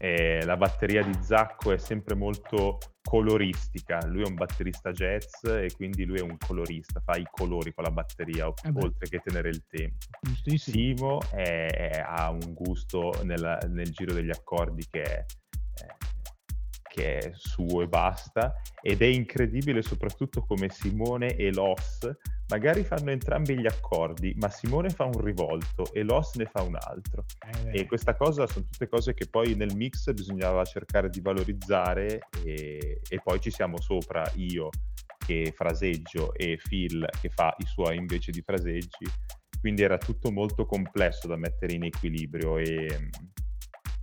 [0.03, 5.71] eh, la batteria di Zacco è sempre molto coloristica, lui è un batterista jazz e
[5.75, 9.49] quindi lui è un colorista, fa i colori con la batteria eh oltre che tenere
[9.49, 10.07] il tempo.
[10.55, 15.25] Simo è, è, ha un gusto nella, nel giro degli accordi che è,
[16.91, 21.99] che è suo e basta ed è incredibile soprattutto come Simone e Los
[22.49, 26.75] magari fanno entrambi gli accordi, ma Simone fa un rivolto e Los ne fa un
[26.77, 27.23] altro.
[27.67, 32.27] Eh, e questa cosa sono tutte cose che poi nel mix bisognava cercare di valorizzare
[32.43, 34.69] e, e poi ci siamo sopra io
[35.25, 39.05] che fraseggio e Phil che fa i suoi invece di fraseggi.
[39.61, 43.09] Quindi era tutto molto complesso da mettere in equilibrio e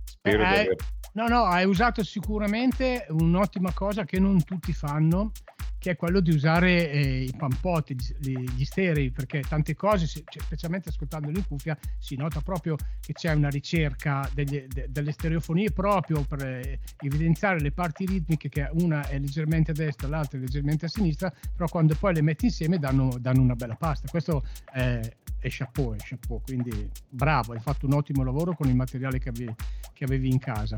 [0.05, 0.75] spero eh, di aver...
[1.13, 5.31] No, no, hai usato sicuramente un'ottima cosa che non tutti fanno
[5.79, 10.23] che è quello di usare eh, i pampotti, gli, gli sterei, perché tante cose, cioè,
[10.23, 15.71] specialmente ascoltandolo in cuffia, si nota proprio che c'è una ricerca degli, de, delle stereofonie
[15.71, 20.41] proprio per eh, evidenziare le parti ritmiche, che una è leggermente a destra, l'altra è
[20.41, 24.09] leggermente a sinistra, però quando poi le metti insieme danno, danno una bella pasta.
[24.09, 24.43] Questo
[24.73, 24.99] è,
[25.39, 29.29] è chapeau, è chapeau, quindi bravo, hai fatto un ottimo lavoro con il materiale che
[29.29, 29.53] avevi,
[29.93, 30.77] che avevi in casa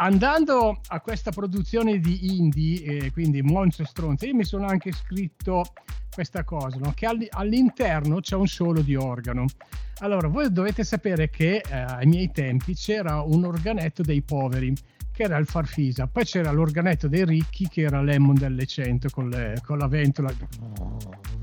[0.00, 5.64] andando a questa produzione di indie, eh, quindi Monzo Stronza, io mi sono anche scritto
[6.12, 6.92] questa cosa, no?
[6.94, 9.44] che all'interno c'è un solo di organo.
[9.98, 14.74] Allora, voi dovete sapere che eh, ai miei tempi c'era un organetto dei poveri,
[15.20, 19.28] che era il Farfisa, poi c'era l'organetto dei ricchi, che era l'Emmon delle 100, con,
[19.28, 20.32] le, con la ventola,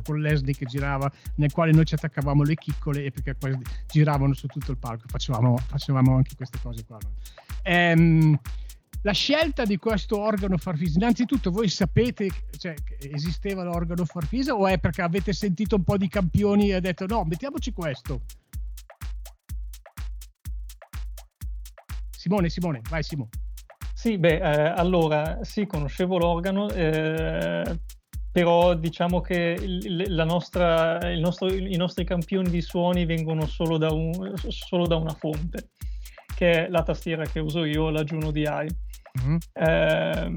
[0.03, 4.33] con l'ESD che girava, nel quale noi ci attaccavamo le chiccole e perché poi giravano
[4.33, 6.97] su tutto il palco, facevamo, facevamo anche queste cose qua.
[7.61, 8.39] Ehm,
[9.03, 14.65] la scelta di questo organo farfisa, innanzitutto voi sapete cioè, che esisteva l'organo farfisa o
[14.65, 18.21] è perché avete sentito un po' di campioni e avete detto no, mettiamoci questo?
[22.09, 23.29] Simone, Simone, vai Simone.
[24.07, 27.77] Sì, beh, eh, allora, sì, conoscevo l'organo, eh,
[28.31, 33.77] però diciamo che il, la nostra, il nostro, i nostri campioni di suoni vengono solo
[33.77, 35.71] da, un, solo da una fonte
[36.37, 38.45] che è la tastiera che uso io, la Juno DI.
[38.45, 39.37] Mm-hmm.
[39.51, 40.33] Eh,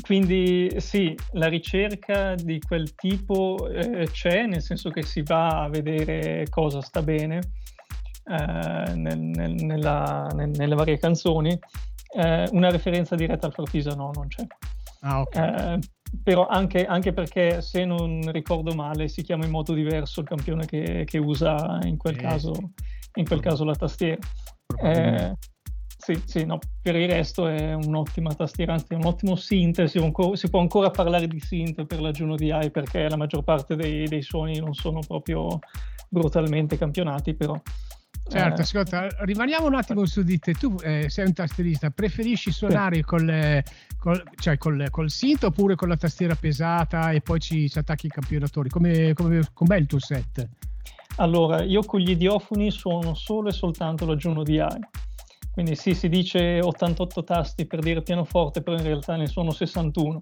[0.00, 5.68] quindi sì, la ricerca di quel tipo eh, c'è, nel senso che si va a
[5.68, 7.40] vedere cosa sta bene
[8.24, 11.58] eh, nel, nel, nella, nel, nelle varie canzoni.
[12.12, 14.44] Eh, una referenza diretta al Farfisa no, non c'è.
[15.00, 15.74] Ah, okay.
[15.74, 15.78] Eh,
[16.22, 20.66] però anche, anche, perché se non ricordo male si chiama in modo diverso il campione
[20.66, 22.52] che, che usa in quel, caso,
[23.14, 24.18] in quel caso la tastiera.
[24.82, 25.36] Eh,
[25.96, 30.00] sì, sì, no, per il resto è un'ottima tastiera, anzi è un ottimo synth, si,
[30.32, 34.08] si, può ancora parlare di synth per la Juno DI perché la maggior parte dei,
[34.08, 35.58] dei suoni non sono proprio
[36.08, 37.60] brutalmente campionati, però...
[38.30, 40.54] Certo, eh, ascolta, rimaniamo un attimo su di te.
[40.54, 43.02] Tu eh, sei un tastierista, preferisci suonare sì.
[43.02, 43.62] col,
[43.98, 48.06] col, cioè col, col synth oppure con la tastiera pesata e poi ci, ci attacchi
[48.06, 48.68] i campionatori?
[48.68, 50.48] Come, come, com'è il tuo set?
[51.16, 54.62] Allora, io con gli idiofoni suono solo e soltanto la Juno DI.
[55.52, 60.18] Quindi sì, si dice 88 tasti per dire pianoforte, però in realtà ne sono 61.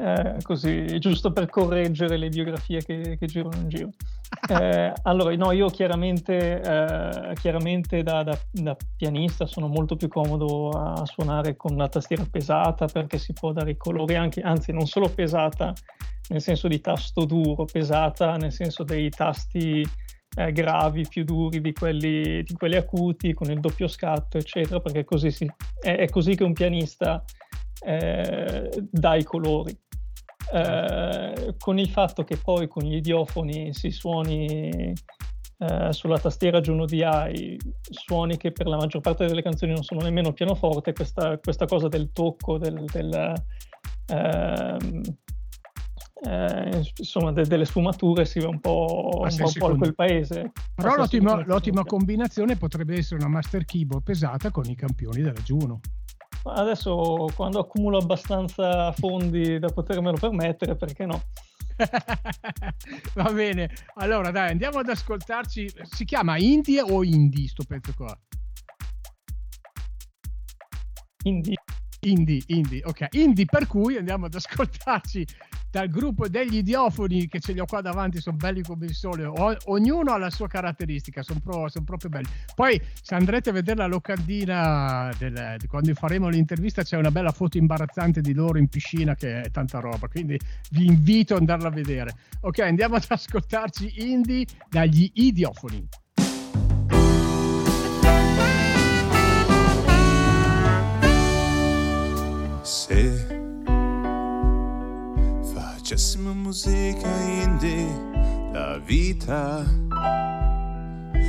[0.00, 3.90] Eh, così, giusto per correggere le biografie che, che girano in giro.
[4.48, 10.68] Eh, allora, no, io chiaramente, eh, chiaramente da, da, da, pianista sono molto più comodo
[10.70, 14.86] a suonare con la tastiera pesata perché si può dare i colori anche, anzi non
[14.86, 15.72] solo pesata
[16.28, 19.84] nel senso di tasto duro, pesata nel senso dei tasti
[20.36, 25.04] eh, gravi, più duri di quelli, di quelli, acuti, con il doppio scatto, eccetera, perché
[25.04, 27.24] così si, è, è, così che un pianista
[27.84, 29.76] eh, dà i colori.
[30.52, 34.92] Eh, con il fatto che poi con gli idiofoni si suoni
[35.60, 37.58] eh, sulla tastiera Juno DI,
[37.90, 41.88] suoni che per la maggior parte delle canzoni non sono nemmeno pianoforte, questa, questa cosa
[41.88, 43.32] del tocco, del, del,
[44.06, 45.02] ehm,
[46.20, 50.52] eh, insomma de- delle sfumature si va un po', un po', in quel paese.
[50.74, 55.80] Però l'ottima, l'ottima combinazione potrebbe essere una Master Keyboard pesata con i campioni della Juno.
[56.50, 61.22] Adesso quando accumulo abbastanza fondi da potermelo permettere, perché no?
[63.14, 65.70] Va bene, allora dai, andiamo ad ascoltarci.
[65.82, 68.18] Si chiama Indie o Indie sto pezzo qua?
[71.24, 71.56] Indie.
[72.00, 73.08] Indie, indie, ok.
[73.12, 75.26] Indie per cui andiamo ad ascoltarci
[75.70, 79.24] dal gruppo degli idiofoni che ce li ho qua davanti, sono belli come il sole,
[79.24, 82.28] o, ognuno ha la sua caratteristica, sono, pro, sono, proprio belli.
[82.54, 87.58] Poi se andrete a vedere la locandina del, quando faremo l'intervista c'è una bella foto
[87.58, 90.38] imbarazzante di loro in piscina che è tanta roba, quindi
[90.70, 92.14] vi invito ad andarla a vedere.
[92.42, 95.86] Ok, andiamo ad ascoltarci Indie dagli idiofoni.
[105.88, 107.88] Facessimo musica indie,
[108.52, 109.64] la vita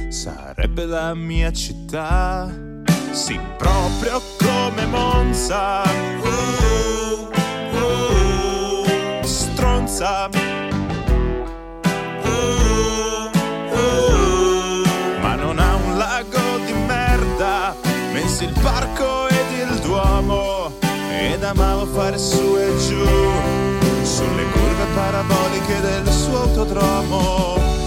[0.10, 2.54] sarebbe la mia città.
[3.12, 5.84] Sì, proprio come Monza.
[6.22, 7.30] Uh,
[7.74, 10.28] uh, stronza.
[12.24, 13.30] Uh,
[15.22, 17.74] ma non ha un lago di merda,
[18.12, 20.74] messi il parco ed il Duomo
[21.18, 23.69] ed amavo fare su e giù
[25.00, 27.79] paraboliche del suo autodromo.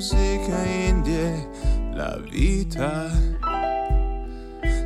[0.00, 1.46] Musica indie,
[1.92, 3.10] la vita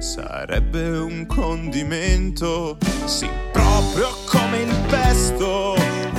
[0.00, 6.13] sarebbe un condimento, sì, proprio come il pesto.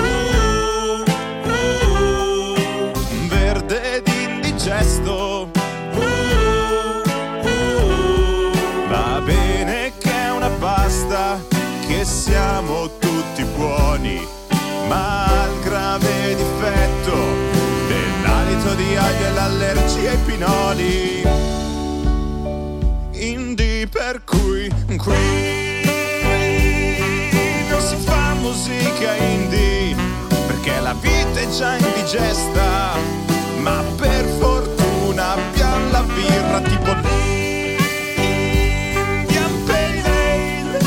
[31.58, 32.97] Già indigesta
[33.60, 36.91] ma per fortuna abbiamo la birra tipo
[38.97, 40.80] l'Indian Pale Ale.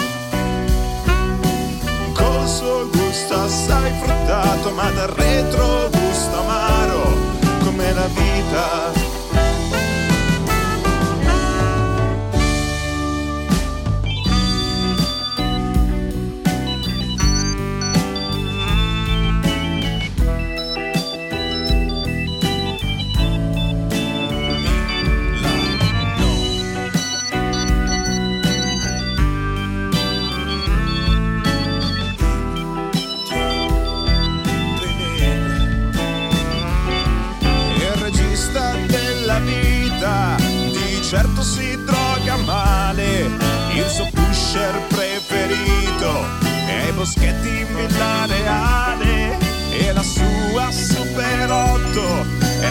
[2.13, 7.17] Col suo gusto assai fruttato ma dal retro gusto amaro
[7.65, 8.98] come la vita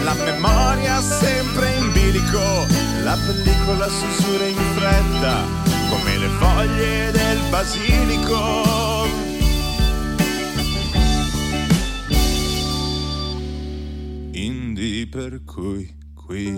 [0.08, 2.40] la memoria sempre in bilico.
[3.04, 5.44] La pellicola susura in fretta
[5.90, 9.06] come le foglie del basilico.
[14.32, 16.52] Indie per cui qui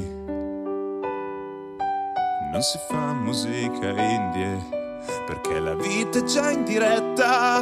[2.52, 4.78] non si fa musica indie
[5.26, 7.62] perché la vita è già in diretta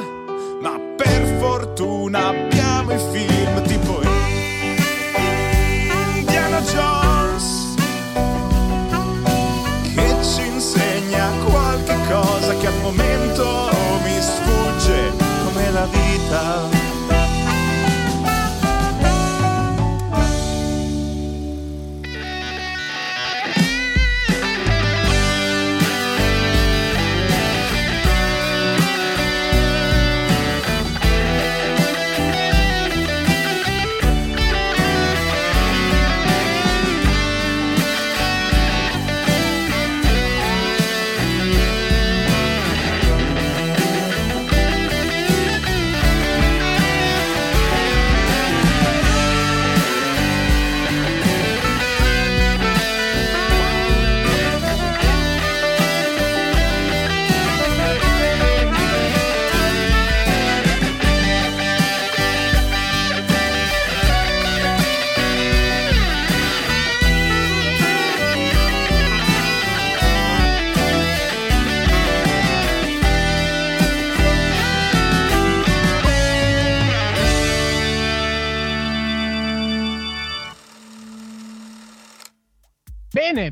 [0.61, 3.36] ma per fortuna abbiamo i film
[6.71, 7.75] Jones
[9.95, 13.69] che ci insegna qualche cosa che al momento
[14.03, 15.11] mi sfugge
[15.43, 16.76] come la vita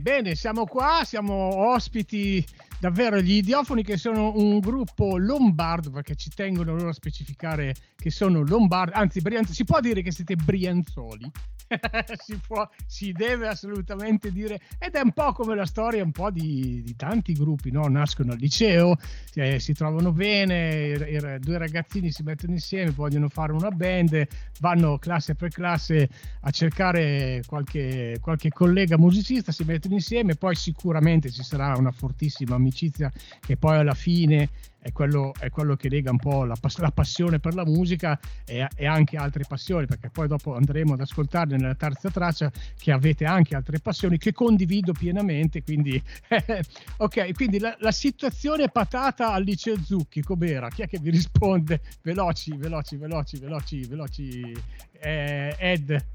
[0.06, 2.46] Bene, siamo qua, siamo ospiti
[2.80, 8.12] davvero gli idiofoni che sono un gruppo lombardo perché ci tengono loro a specificare che
[8.12, 9.20] sono lombardi, anzi
[9.52, 11.32] si può dire che siete brianzoli
[12.24, 16.30] si, può, si deve assolutamente dire ed è un po' come la storia un po'
[16.30, 17.88] di, di tanti gruppi no?
[17.88, 18.98] nascono al liceo
[19.34, 24.28] eh, si trovano bene i, i, due ragazzini si mettono insieme vogliono fare una band
[24.60, 26.10] vanno classe per classe
[26.42, 32.56] a cercare qualche, qualche collega musicista si mettono insieme poi sicuramente ci sarà una fortissima
[32.56, 34.50] amicizia che poi alla fine
[34.86, 38.68] è quello, è quello che lega un po' la, la passione per la musica e,
[38.76, 43.26] e, anche altre passioni, perché poi dopo andremo ad ascoltarne nella terza traccia che avete
[43.26, 45.64] anche altre passioni che condivido pienamente.
[45.64, 46.00] Quindi,
[46.98, 50.70] ok, quindi la, la, situazione patata al liceo Zucchi, com'era?
[50.70, 51.82] Chi è che vi risponde?
[52.04, 54.56] Veloci, veloci, veloci, veloci, veloci.
[55.02, 56.06] Eh, Ed.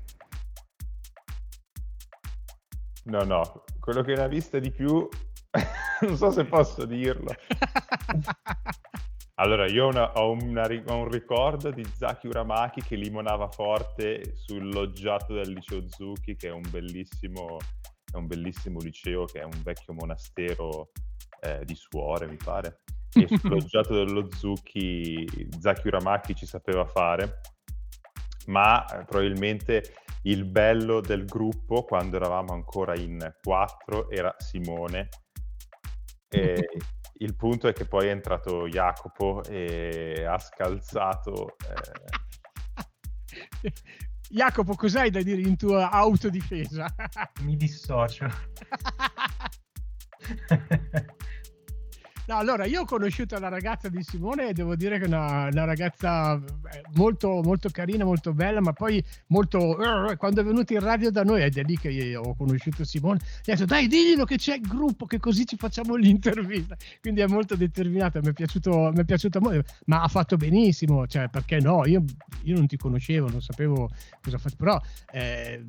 [3.07, 5.09] No, no, quello che ne ha vista di più
[6.03, 7.35] non so se posso dirlo.
[9.41, 14.35] Allora, io ho, una, ho, una, ho, un ricordo di Zaki Uramaki che limonava forte
[14.37, 17.57] sul loggiato del liceo Zucchi, che è un bellissimo,
[18.13, 20.91] è un bellissimo liceo, che è un vecchio monastero
[21.41, 22.83] eh, di suore, mi pare.
[23.15, 25.27] E sul loggiato dello Zucchi
[25.59, 27.41] Zaki Uramaki ci sapeva fare,
[28.49, 29.95] ma eh, probabilmente
[30.25, 35.09] il bello del gruppo, quando eravamo ancora in quattro, era Simone,
[36.31, 36.69] e
[37.15, 41.57] il punto è che poi è entrato Jacopo e ha scalzato.
[43.63, 43.73] Eh...
[44.31, 46.87] Jacopo, cos'hai da dire in tua autodifesa?
[47.41, 48.29] Mi dissocio.
[52.31, 55.49] No, allora io ho conosciuto la ragazza di Simone e devo dire che è una,
[55.51, 59.77] una ragazza eh, molto, molto carina, molto bella, ma poi molto.
[60.17, 63.51] Quando è venuta in radio da noi, ed è lì che ho conosciuto Simone, gli
[63.51, 66.77] ha detto: Dai, diglielo che c'è il gruppo, che così ci facciamo l'intervista.
[67.01, 71.09] Quindi è molto determinata, mi è piaciuto, mi è piaciuto molto, ma ha fatto benissimo,
[71.09, 71.85] cioè perché no?
[71.85, 72.05] Io,
[72.45, 73.91] io non ti conoscevo, non sapevo
[74.23, 74.81] cosa fare, però.
[75.11, 75.65] Eh,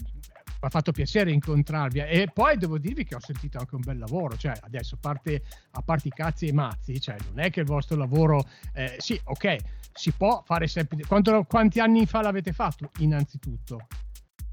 [0.61, 4.37] ha fatto piacere incontrarvi e poi devo dirvi che ho sentito anche un bel lavoro,
[4.37, 7.61] cioè adesso a parte, a parte i cazzi e i mazzi, cioè non è che
[7.61, 9.55] il vostro lavoro, eh, sì ok,
[9.93, 13.87] si può fare sempre, Quanto, quanti anni fa l'avete fatto innanzitutto?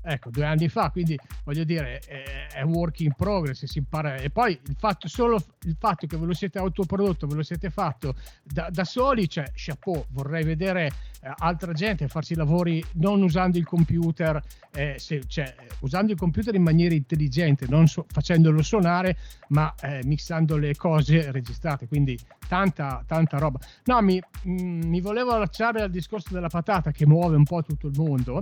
[0.08, 4.16] Ecco, due anni fa, quindi voglio dire, è, un work in progress, si impara.
[4.16, 7.70] E poi il fatto, solo il fatto che ve lo siete autoprodotto, ve lo siete
[7.70, 10.86] fatto da, da soli, cioè, chapeau, vorrei vedere
[11.20, 14.42] eh, altra gente farsi lavori non usando il computer,
[14.72, 19.16] eh, se, cioè, usando il computer in maniera intelligente, non so, facendolo suonare,
[19.48, 23.58] ma eh, mixando le cose registrate, quindi tanta, tanta roba.
[23.84, 27.62] No, mi, mh, mm, mi volevo allacciare al discorso della patata che muove un po'
[27.62, 28.40] tutto il mondo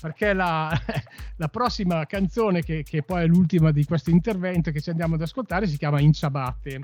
[0.00, 0.70] perché la,
[1.36, 5.22] la prossima canzone, che, che, poi è l'ultima di questo intervento che ci andiamo ad
[5.22, 6.80] ascoltare, si chiama In Ciabatte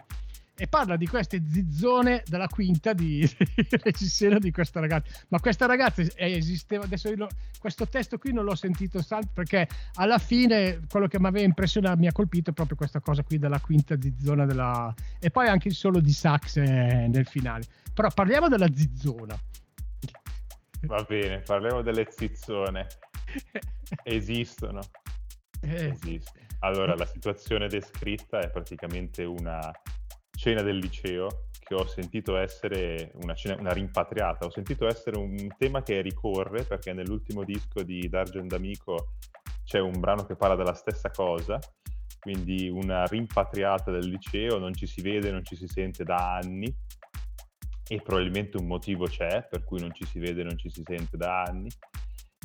[0.54, 3.28] e parla di queste zizzone della quinta di,
[3.82, 5.24] regissione di questa ragazza.
[5.28, 7.26] Ma questa ragazza esisteva, adesso io,
[7.58, 11.98] questo testo qui non l'ho sentito tanto perché alla fine quello che mi aveva impressionato,
[11.98, 14.94] mi ha colpito è proprio questa cosa qui della quinta zizzona della...
[15.18, 17.64] e poi anche il solo di sax eh, nel finale.
[17.92, 19.36] Però parliamo della zizzona.
[20.82, 22.86] Va bene, parliamo delle zizzone.
[24.02, 24.80] Esistono.
[25.60, 25.90] Eh.
[25.90, 26.46] Esistono.
[26.60, 29.70] Allora, la situazione descritta è praticamente una
[30.30, 34.46] cena del liceo che ho sentito essere una, cena, una rimpatriata.
[34.46, 39.14] Ho sentito essere un tema che ricorre perché nell'ultimo disco di Dargen D'Amico
[39.64, 41.58] c'è un brano che parla della stessa cosa,
[42.20, 46.74] quindi una rimpatriata del liceo, non ci si vede, non ci si sente da anni
[47.92, 51.18] e probabilmente un motivo c'è per cui non ci si vede, non ci si sente
[51.18, 51.68] da anni.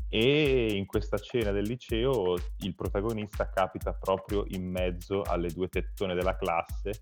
[0.09, 6.15] E in questa cena del liceo il protagonista capita proprio in mezzo alle due tettone
[6.15, 7.01] della classe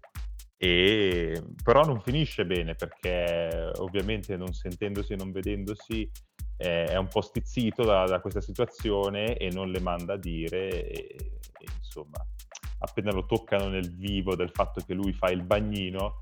[0.58, 6.10] e però non finisce bene perché ovviamente non sentendosi e non vedendosi
[6.58, 10.88] eh, è un po' stizzito da, da, questa situazione e non le manda a dire
[10.88, 11.16] e,
[11.60, 12.26] e insomma
[12.80, 16.20] appena lo toccano nel vivo del fatto che lui fa il bagnino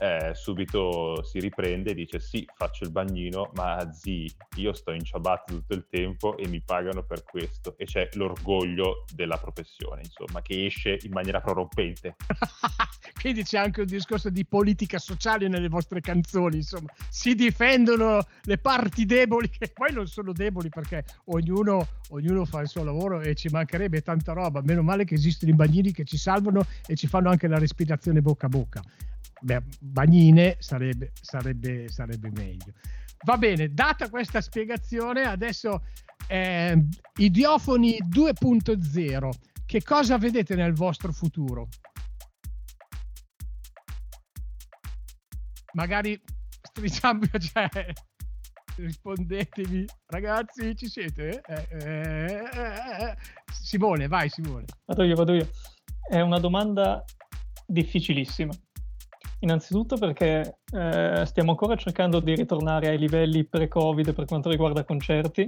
[0.00, 5.04] eh, subito si riprende e dice sì, faccio il bagnino, ma zi, io sto in
[5.04, 7.76] ciabatte tutto il tempo e mi pagano per questo.
[7.76, 12.16] E c'è l'orgoglio della professione, insomma, che esce in maniera prorompente.
[13.20, 18.56] Quindi c'è anche un discorso di politica sociale nelle vostre canzoni, insomma, si difendono le
[18.56, 23.34] parti deboli, che poi non sono deboli perché ognuno, ognuno fa il suo lavoro e
[23.34, 24.62] ci mancherebbe tanta roba.
[24.62, 28.22] Meno male che esistono i bagnini che ci salvano e ci fanno anche la respirazione
[28.22, 28.82] bocca a bocca
[29.40, 32.72] beh, bagnine sarebbe, sarebbe, sarebbe meglio.
[33.24, 35.82] Va bene, data questa spiegazione, adesso
[36.26, 36.86] eh,
[37.16, 39.30] Idiofoni 2.0
[39.70, 41.68] che cosa vedete nel vostro futuro?
[45.74, 46.20] Magari
[46.60, 47.68] stringiamo, cioè,
[48.74, 51.40] rispondetemi, ragazzi, ci siete?
[51.46, 53.16] Eh, eh, eh,
[53.52, 54.64] Simone, vai Simone.
[54.86, 55.48] Vado io, vado io.
[56.08, 57.04] È una domanda
[57.64, 58.52] difficilissima.
[59.40, 65.46] Innanzitutto perché eh, stiamo ancora cercando di ritornare ai livelli pre-Covid per quanto riguarda concerti.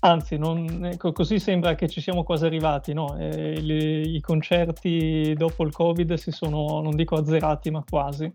[0.00, 3.16] Anzi, non, ecco, così sembra che ci siamo quasi arrivati, no?
[3.16, 8.30] Eh, li, I concerti dopo il Covid si sono, non dico azzerati, ma quasi.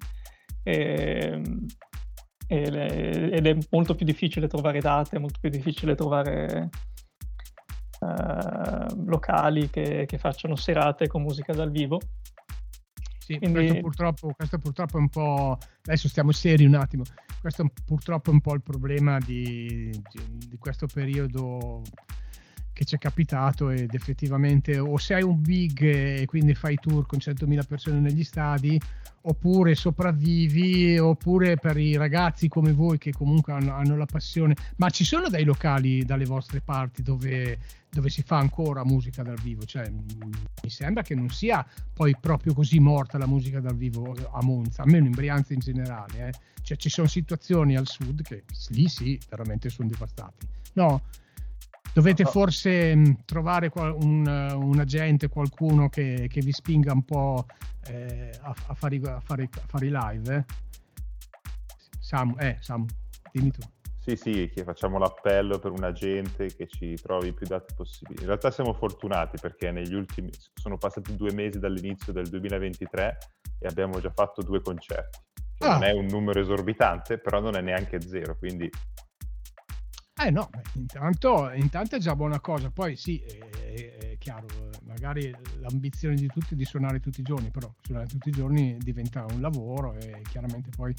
[0.63, 1.41] E,
[2.47, 6.69] ed è molto più difficile trovare date, è molto più difficile trovare
[8.01, 11.99] uh, locali che, che, facciano serate con musica dal vivo.
[13.31, 13.59] Sì, Quindi...
[13.59, 15.57] questo, purtroppo, questo purtroppo è un po'...
[15.85, 17.03] Adesso stiamo seri un attimo.
[17.39, 21.81] Questo è purtroppo un po' il problema di, di, di questo periodo
[22.73, 27.19] che ci è capitato ed effettivamente o sei un big e quindi fai tour con
[27.19, 28.79] 100.000 persone negli stadi
[29.23, 34.55] oppure sopravvivi oppure per i ragazzi come voi che comunque hanno, hanno la passione.
[34.77, 37.59] Ma ci sono dei locali dalle vostre parti dove,
[37.89, 39.63] dove si fa ancora musica dal vivo?
[39.65, 44.41] Cioè mi sembra che non sia poi proprio così morta la musica dal vivo a
[44.43, 46.33] Monza almeno in Brianza in generale eh.
[46.63, 50.47] cioè ci sono situazioni al sud che lì sì veramente sono devastati.
[50.73, 51.01] No
[51.93, 57.45] Dovete forse mh, trovare un, un, agente, qualcuno che, che, vi spinga un po'
[57.87, 60.35] eh, a, a, fare, a, fare, a, fare, i live.
[60.35, 60.45] Eh?
[61.99, 62.85] Samu, eh, Samu,
[63.31, 63.59] dimmi tu.
[64.03, 68.21] Sì, sì, che facciamo l'appello per un agente che ci trovi più date possibili.
[68.21, 73.17] In realtà siamo fortunati perché negli ultimi, sono passati due mesi dall'inizio del 2023
[73.59, 75.19] e abbiamo già fatto due concerti.
[75.59, 75.73] Ah.
[75.73, 78.67] Non è un numero esorbitante, però non è neanche zero, quindi
[80.25, 84.45] eh no, intanto, intanto, è già buona cosa, poi sì, è, è, chiaro,
[84.83, 88.77] magari l'ambizione di tutti è di suonare tutti i giorni, però suonare tutti i giorni
[88.77, 90.93] diventa un lavoro e chiaramente poi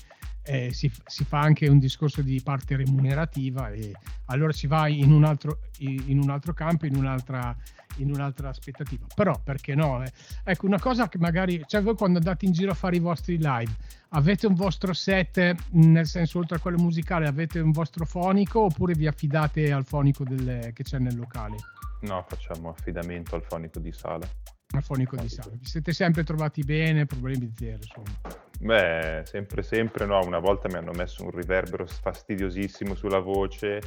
[0.45, 3.93] eh, si, si, fa anche un discorso di parte remunerativa e
[4.27, 7.55] allora si va in un altro, in un altro campo, in un'altra,
[7.97, 9.07] in un'altra aspettativa.
[9.15, 10.03] Però perché no?
[10.03, 10.13] Eh?
[10.45, 13.37] Ecco, una cosa che magari, cioè voi quando andate in giro a fare i vostri
[13.37, 18.61] live, avete un vostro set, nel senso oltre a quello musicale, avete un vostro fonico
[18.61, 21.57] oppure vi affidate al fonico del, che c'è nel locale?
[22.03, 24.27] No, facciamo affidamento al fonico di sala.
[24.75, 25.53] Al fonico di sala.
[25.55, 28.41] Vi siete sempre trovati bene, problemi zero, insomma.
[28.59, 33.81] Beh, sempre sempre no, una volta mi hanno messo un riverbero fastidiosissimo sulla voce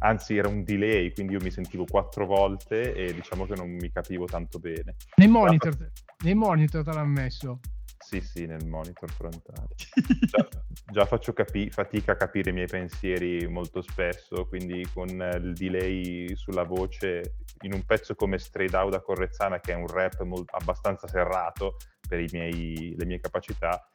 [0.00, 3.90] anzi era un delay, quindi io mi sentivo quattro volte e diciamo che non mi
[3.90, 4.96] capivo tanto bene.
[5.16, 5.76] Nei monitor,
[6.22, 7.60] nei monitor te l'hanno messo?
[8.08, 9.68] Sì, sì, nel monitor frontale.
[10.24, 10.48] già,
[10.90, 16.34] già faccio capi- fatica a capire i miei pensieri molto spesso, quindi con il delay
[16.34, 17.34] sulla voce,
[17.64, 21.76] in un pezzo come Straight Out da Correzzana, che è un rap molto, abbastanza serrato
[22.08, 23.90] per miei, le mie capacità,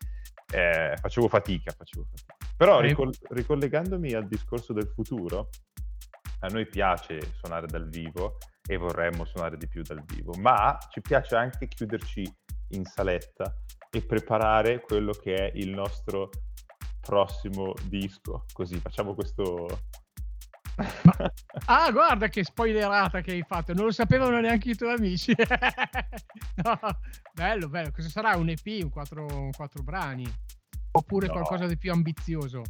[0.53, 2.35] eh, facevo fatica, facevo fatica.
[2.55, 5.49] Però ricol- ricollegandomi al discorso del futuro,
[6.41, 11.01] a noi piace suonare dal vivo e vorremmo suonare di più dal vivo, ma ci
[11.01, 12.31] piace anche chiuderci
[12.73, 13.51] in saletta
[13.95, 16.31] e preparare quello che è il nostro
[16.99, 18.45] prossimo disco.
[18.51, 19.67] Così facciamo questo.
[21.65, 25.35] ah, guarda che spoilerata che hai fatto, non lo sapevano neanche i tuoi amici.
[25.37, 26.79] no,
[27.31, 27.91] bello, bello.
[27.91, 30.25] Cosa sarà un EP, un quattro, un quattro brani?
[30.93, 31.33] Oppure no.
[31.33, 32.63] qualcosa di più ambizioso?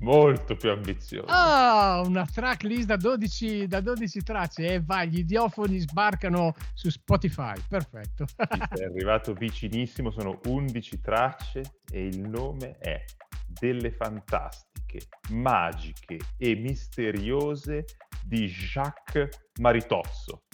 [0.00, 1.26] Molto più ambizioso.
[1.28, 7.54] Ah, una tracklist da 12, da 12 tracce e vai, gli idiofoni sbarcano su Spotify.
[7.68, 8.26] Perfetto.
[8.36, 8.46] È
[8.84, 13.04] arrivato vicinissimo, sono 11 tracce e il nome è
[13.46, 17.84] Delle fantastiche, magiche e misteriose
[18.22, 20.44] di Jacques Maritozzo.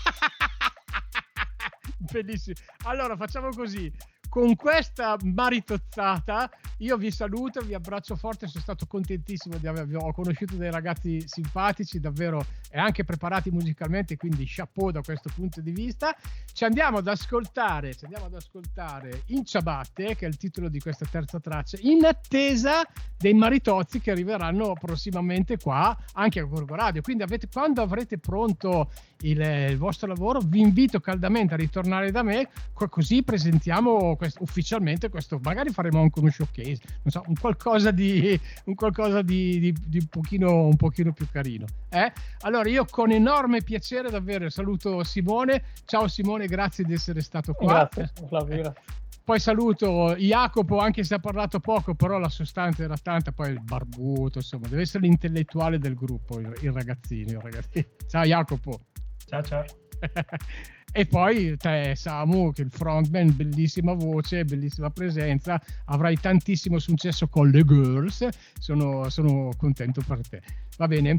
[2.10, 2.56] Bellissimo.
[2.84, 3.92] Allora facciamo così
[4.30, 10.12] con questa maritozzata io vi saluto, vi abbraccio forte, sono stato contentissimo di avervi ho
[10.12, 15.72] conosciuto dei ragazzi simpatici, davvero e anche preparati musicalmente, quindi chapeau da questo punto di
[15.72, 16.16] vista.
[16.52, 20.78] Ci andiamo ad ascoltare, ci andiamo ad ascoltare In Ciabatte, che è il titolo di
[20.80, 22.82] questa terza traccia, in attesa
[23.18, 27.02] dei maritozzi che arriveranno prossimamente qua anche a Gorgo Radio.
[27.02, 28.90] Quindi avete, quando avrete pronto
[29.22, 35.08] il, il, vostro lavoro, vi invito caldamente a ritornare da me, così presentiamo questo, ufficialmente
[35.08, 39.74] questo, magari faremo anche uno showcase, non so, un qualcosa di, un, qualcosa di, di,
[39.86, 41.64] di un, pochino, un, pochino, più carino.
[41.88, 42.12] Eh?
[42.40, 47.88] Allora io con enorme piacere davvero saluto Simone, ciao Simone, grazie di essere stato qua.
[47.88, 48.58] Grazie, Flavio, eh.
[48.58, 48.82] grazie.
[49.24, 53.62] Poi saluto Jacopo, anche se ha parlato poco, però la sostanza era tanta, poi il
[53.62, 57.30] barbuto, insomma, deve essere l'intellettuale del gruppo, il, il ragazzino.
[57.30, 57.86] Il ragazzino.
[58.06, 58.80] Ciao Jacopo.
[59.24, 59.64] Ciao ciao.
[60.92, 67.48] E poi te, Samu, che il frontman, bellissima voce, bellissima presenza, avrai tantissimo successo con
[67.48, 68.26] le girls.
[68.58, 70.42] Sono, sono contento per te.
[70.76, 71.16] Va bene?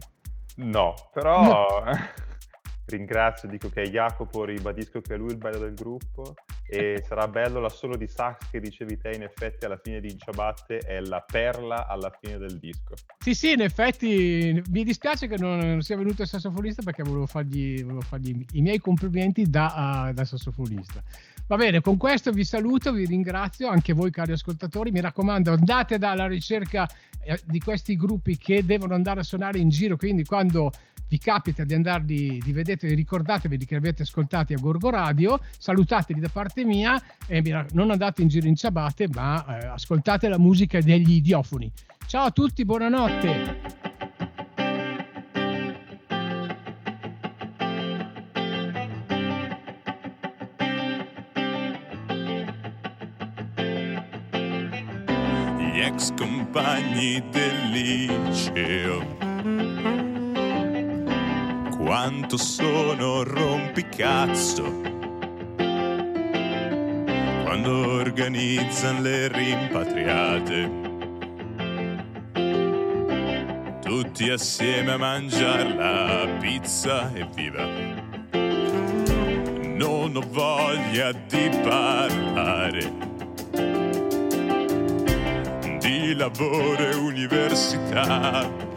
[0.56, 1.66] No, però no.
[2.86, 6.36] ringrazio, dico che è Jacopo, ribadisco che è lui il bello del gruppo
[6.68, 10.12] e sarà bello la solo di sax che dicevi te in effetti alla fine di
[10.12, 12.96] Inciabatte è la perla alla fine del disco.
[13.20, 17.26] Sì sì in effetti mi dispiace che non, non sia venuto il sassofonista perché volevo
[17.26, 21.02] fargli, volevo fargli i miei complimenti da, uh, da sassofonista.
[21.48, 25.98] Va bene, con questo vi saluto, vi ringrazio, anche voi cari ascoltatori, mi raccomando andate
[25.98, 26.90] dalla ricerca
[27.24, 30.72] eh, di questi gruppi che devono andare a suonare in giro, quindi quando
[31.10, 36.30] vi capita di andarli, di vedete, ricordatevi che avete ascoltati a Gorgo Radio, salutateli da
[36.30, 37.42] parte mia e
[37.72, 41.72] non andate in giro in ciabatte, ma eh, ascoltate la musica degli idiofoni.
[42.06, 43.80] Ciao a tutti, buonanotte!
[55.58, 59.31] Gli ex compagni del liceo
[61.92, 64.64] quanto sono rompicazzo
[67.44, 70.72] quando organizzano le rimpatriate.
[73.82, 77.68] Tutti assieme a mangiare la pizza e viva.
[79.76, 82.90] Non ho voglia di parlare
[85.78, 88.71] di lavoro e università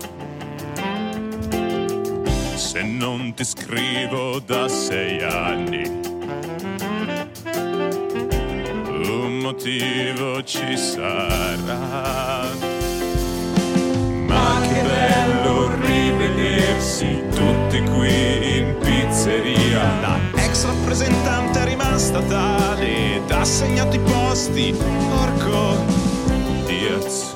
[2.74, 5.88] se non ti scrivo da sei anni.
[9.06, 12.42] Un motivo ci sarà.
[14.26, 20.00] Ma che bello rivedersi tutti qui in pizzeria.
[20.00, 24.74] La ex rappresentante è rimasta tale da segnato i posti.
[25.10, 25.76] Porco
[26.66, 27.33] Diaz.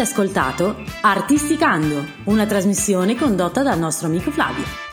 [0.00, 4.87] Ascoltato Artisticando, una trasmissione condotta dal nostro amico Flavio.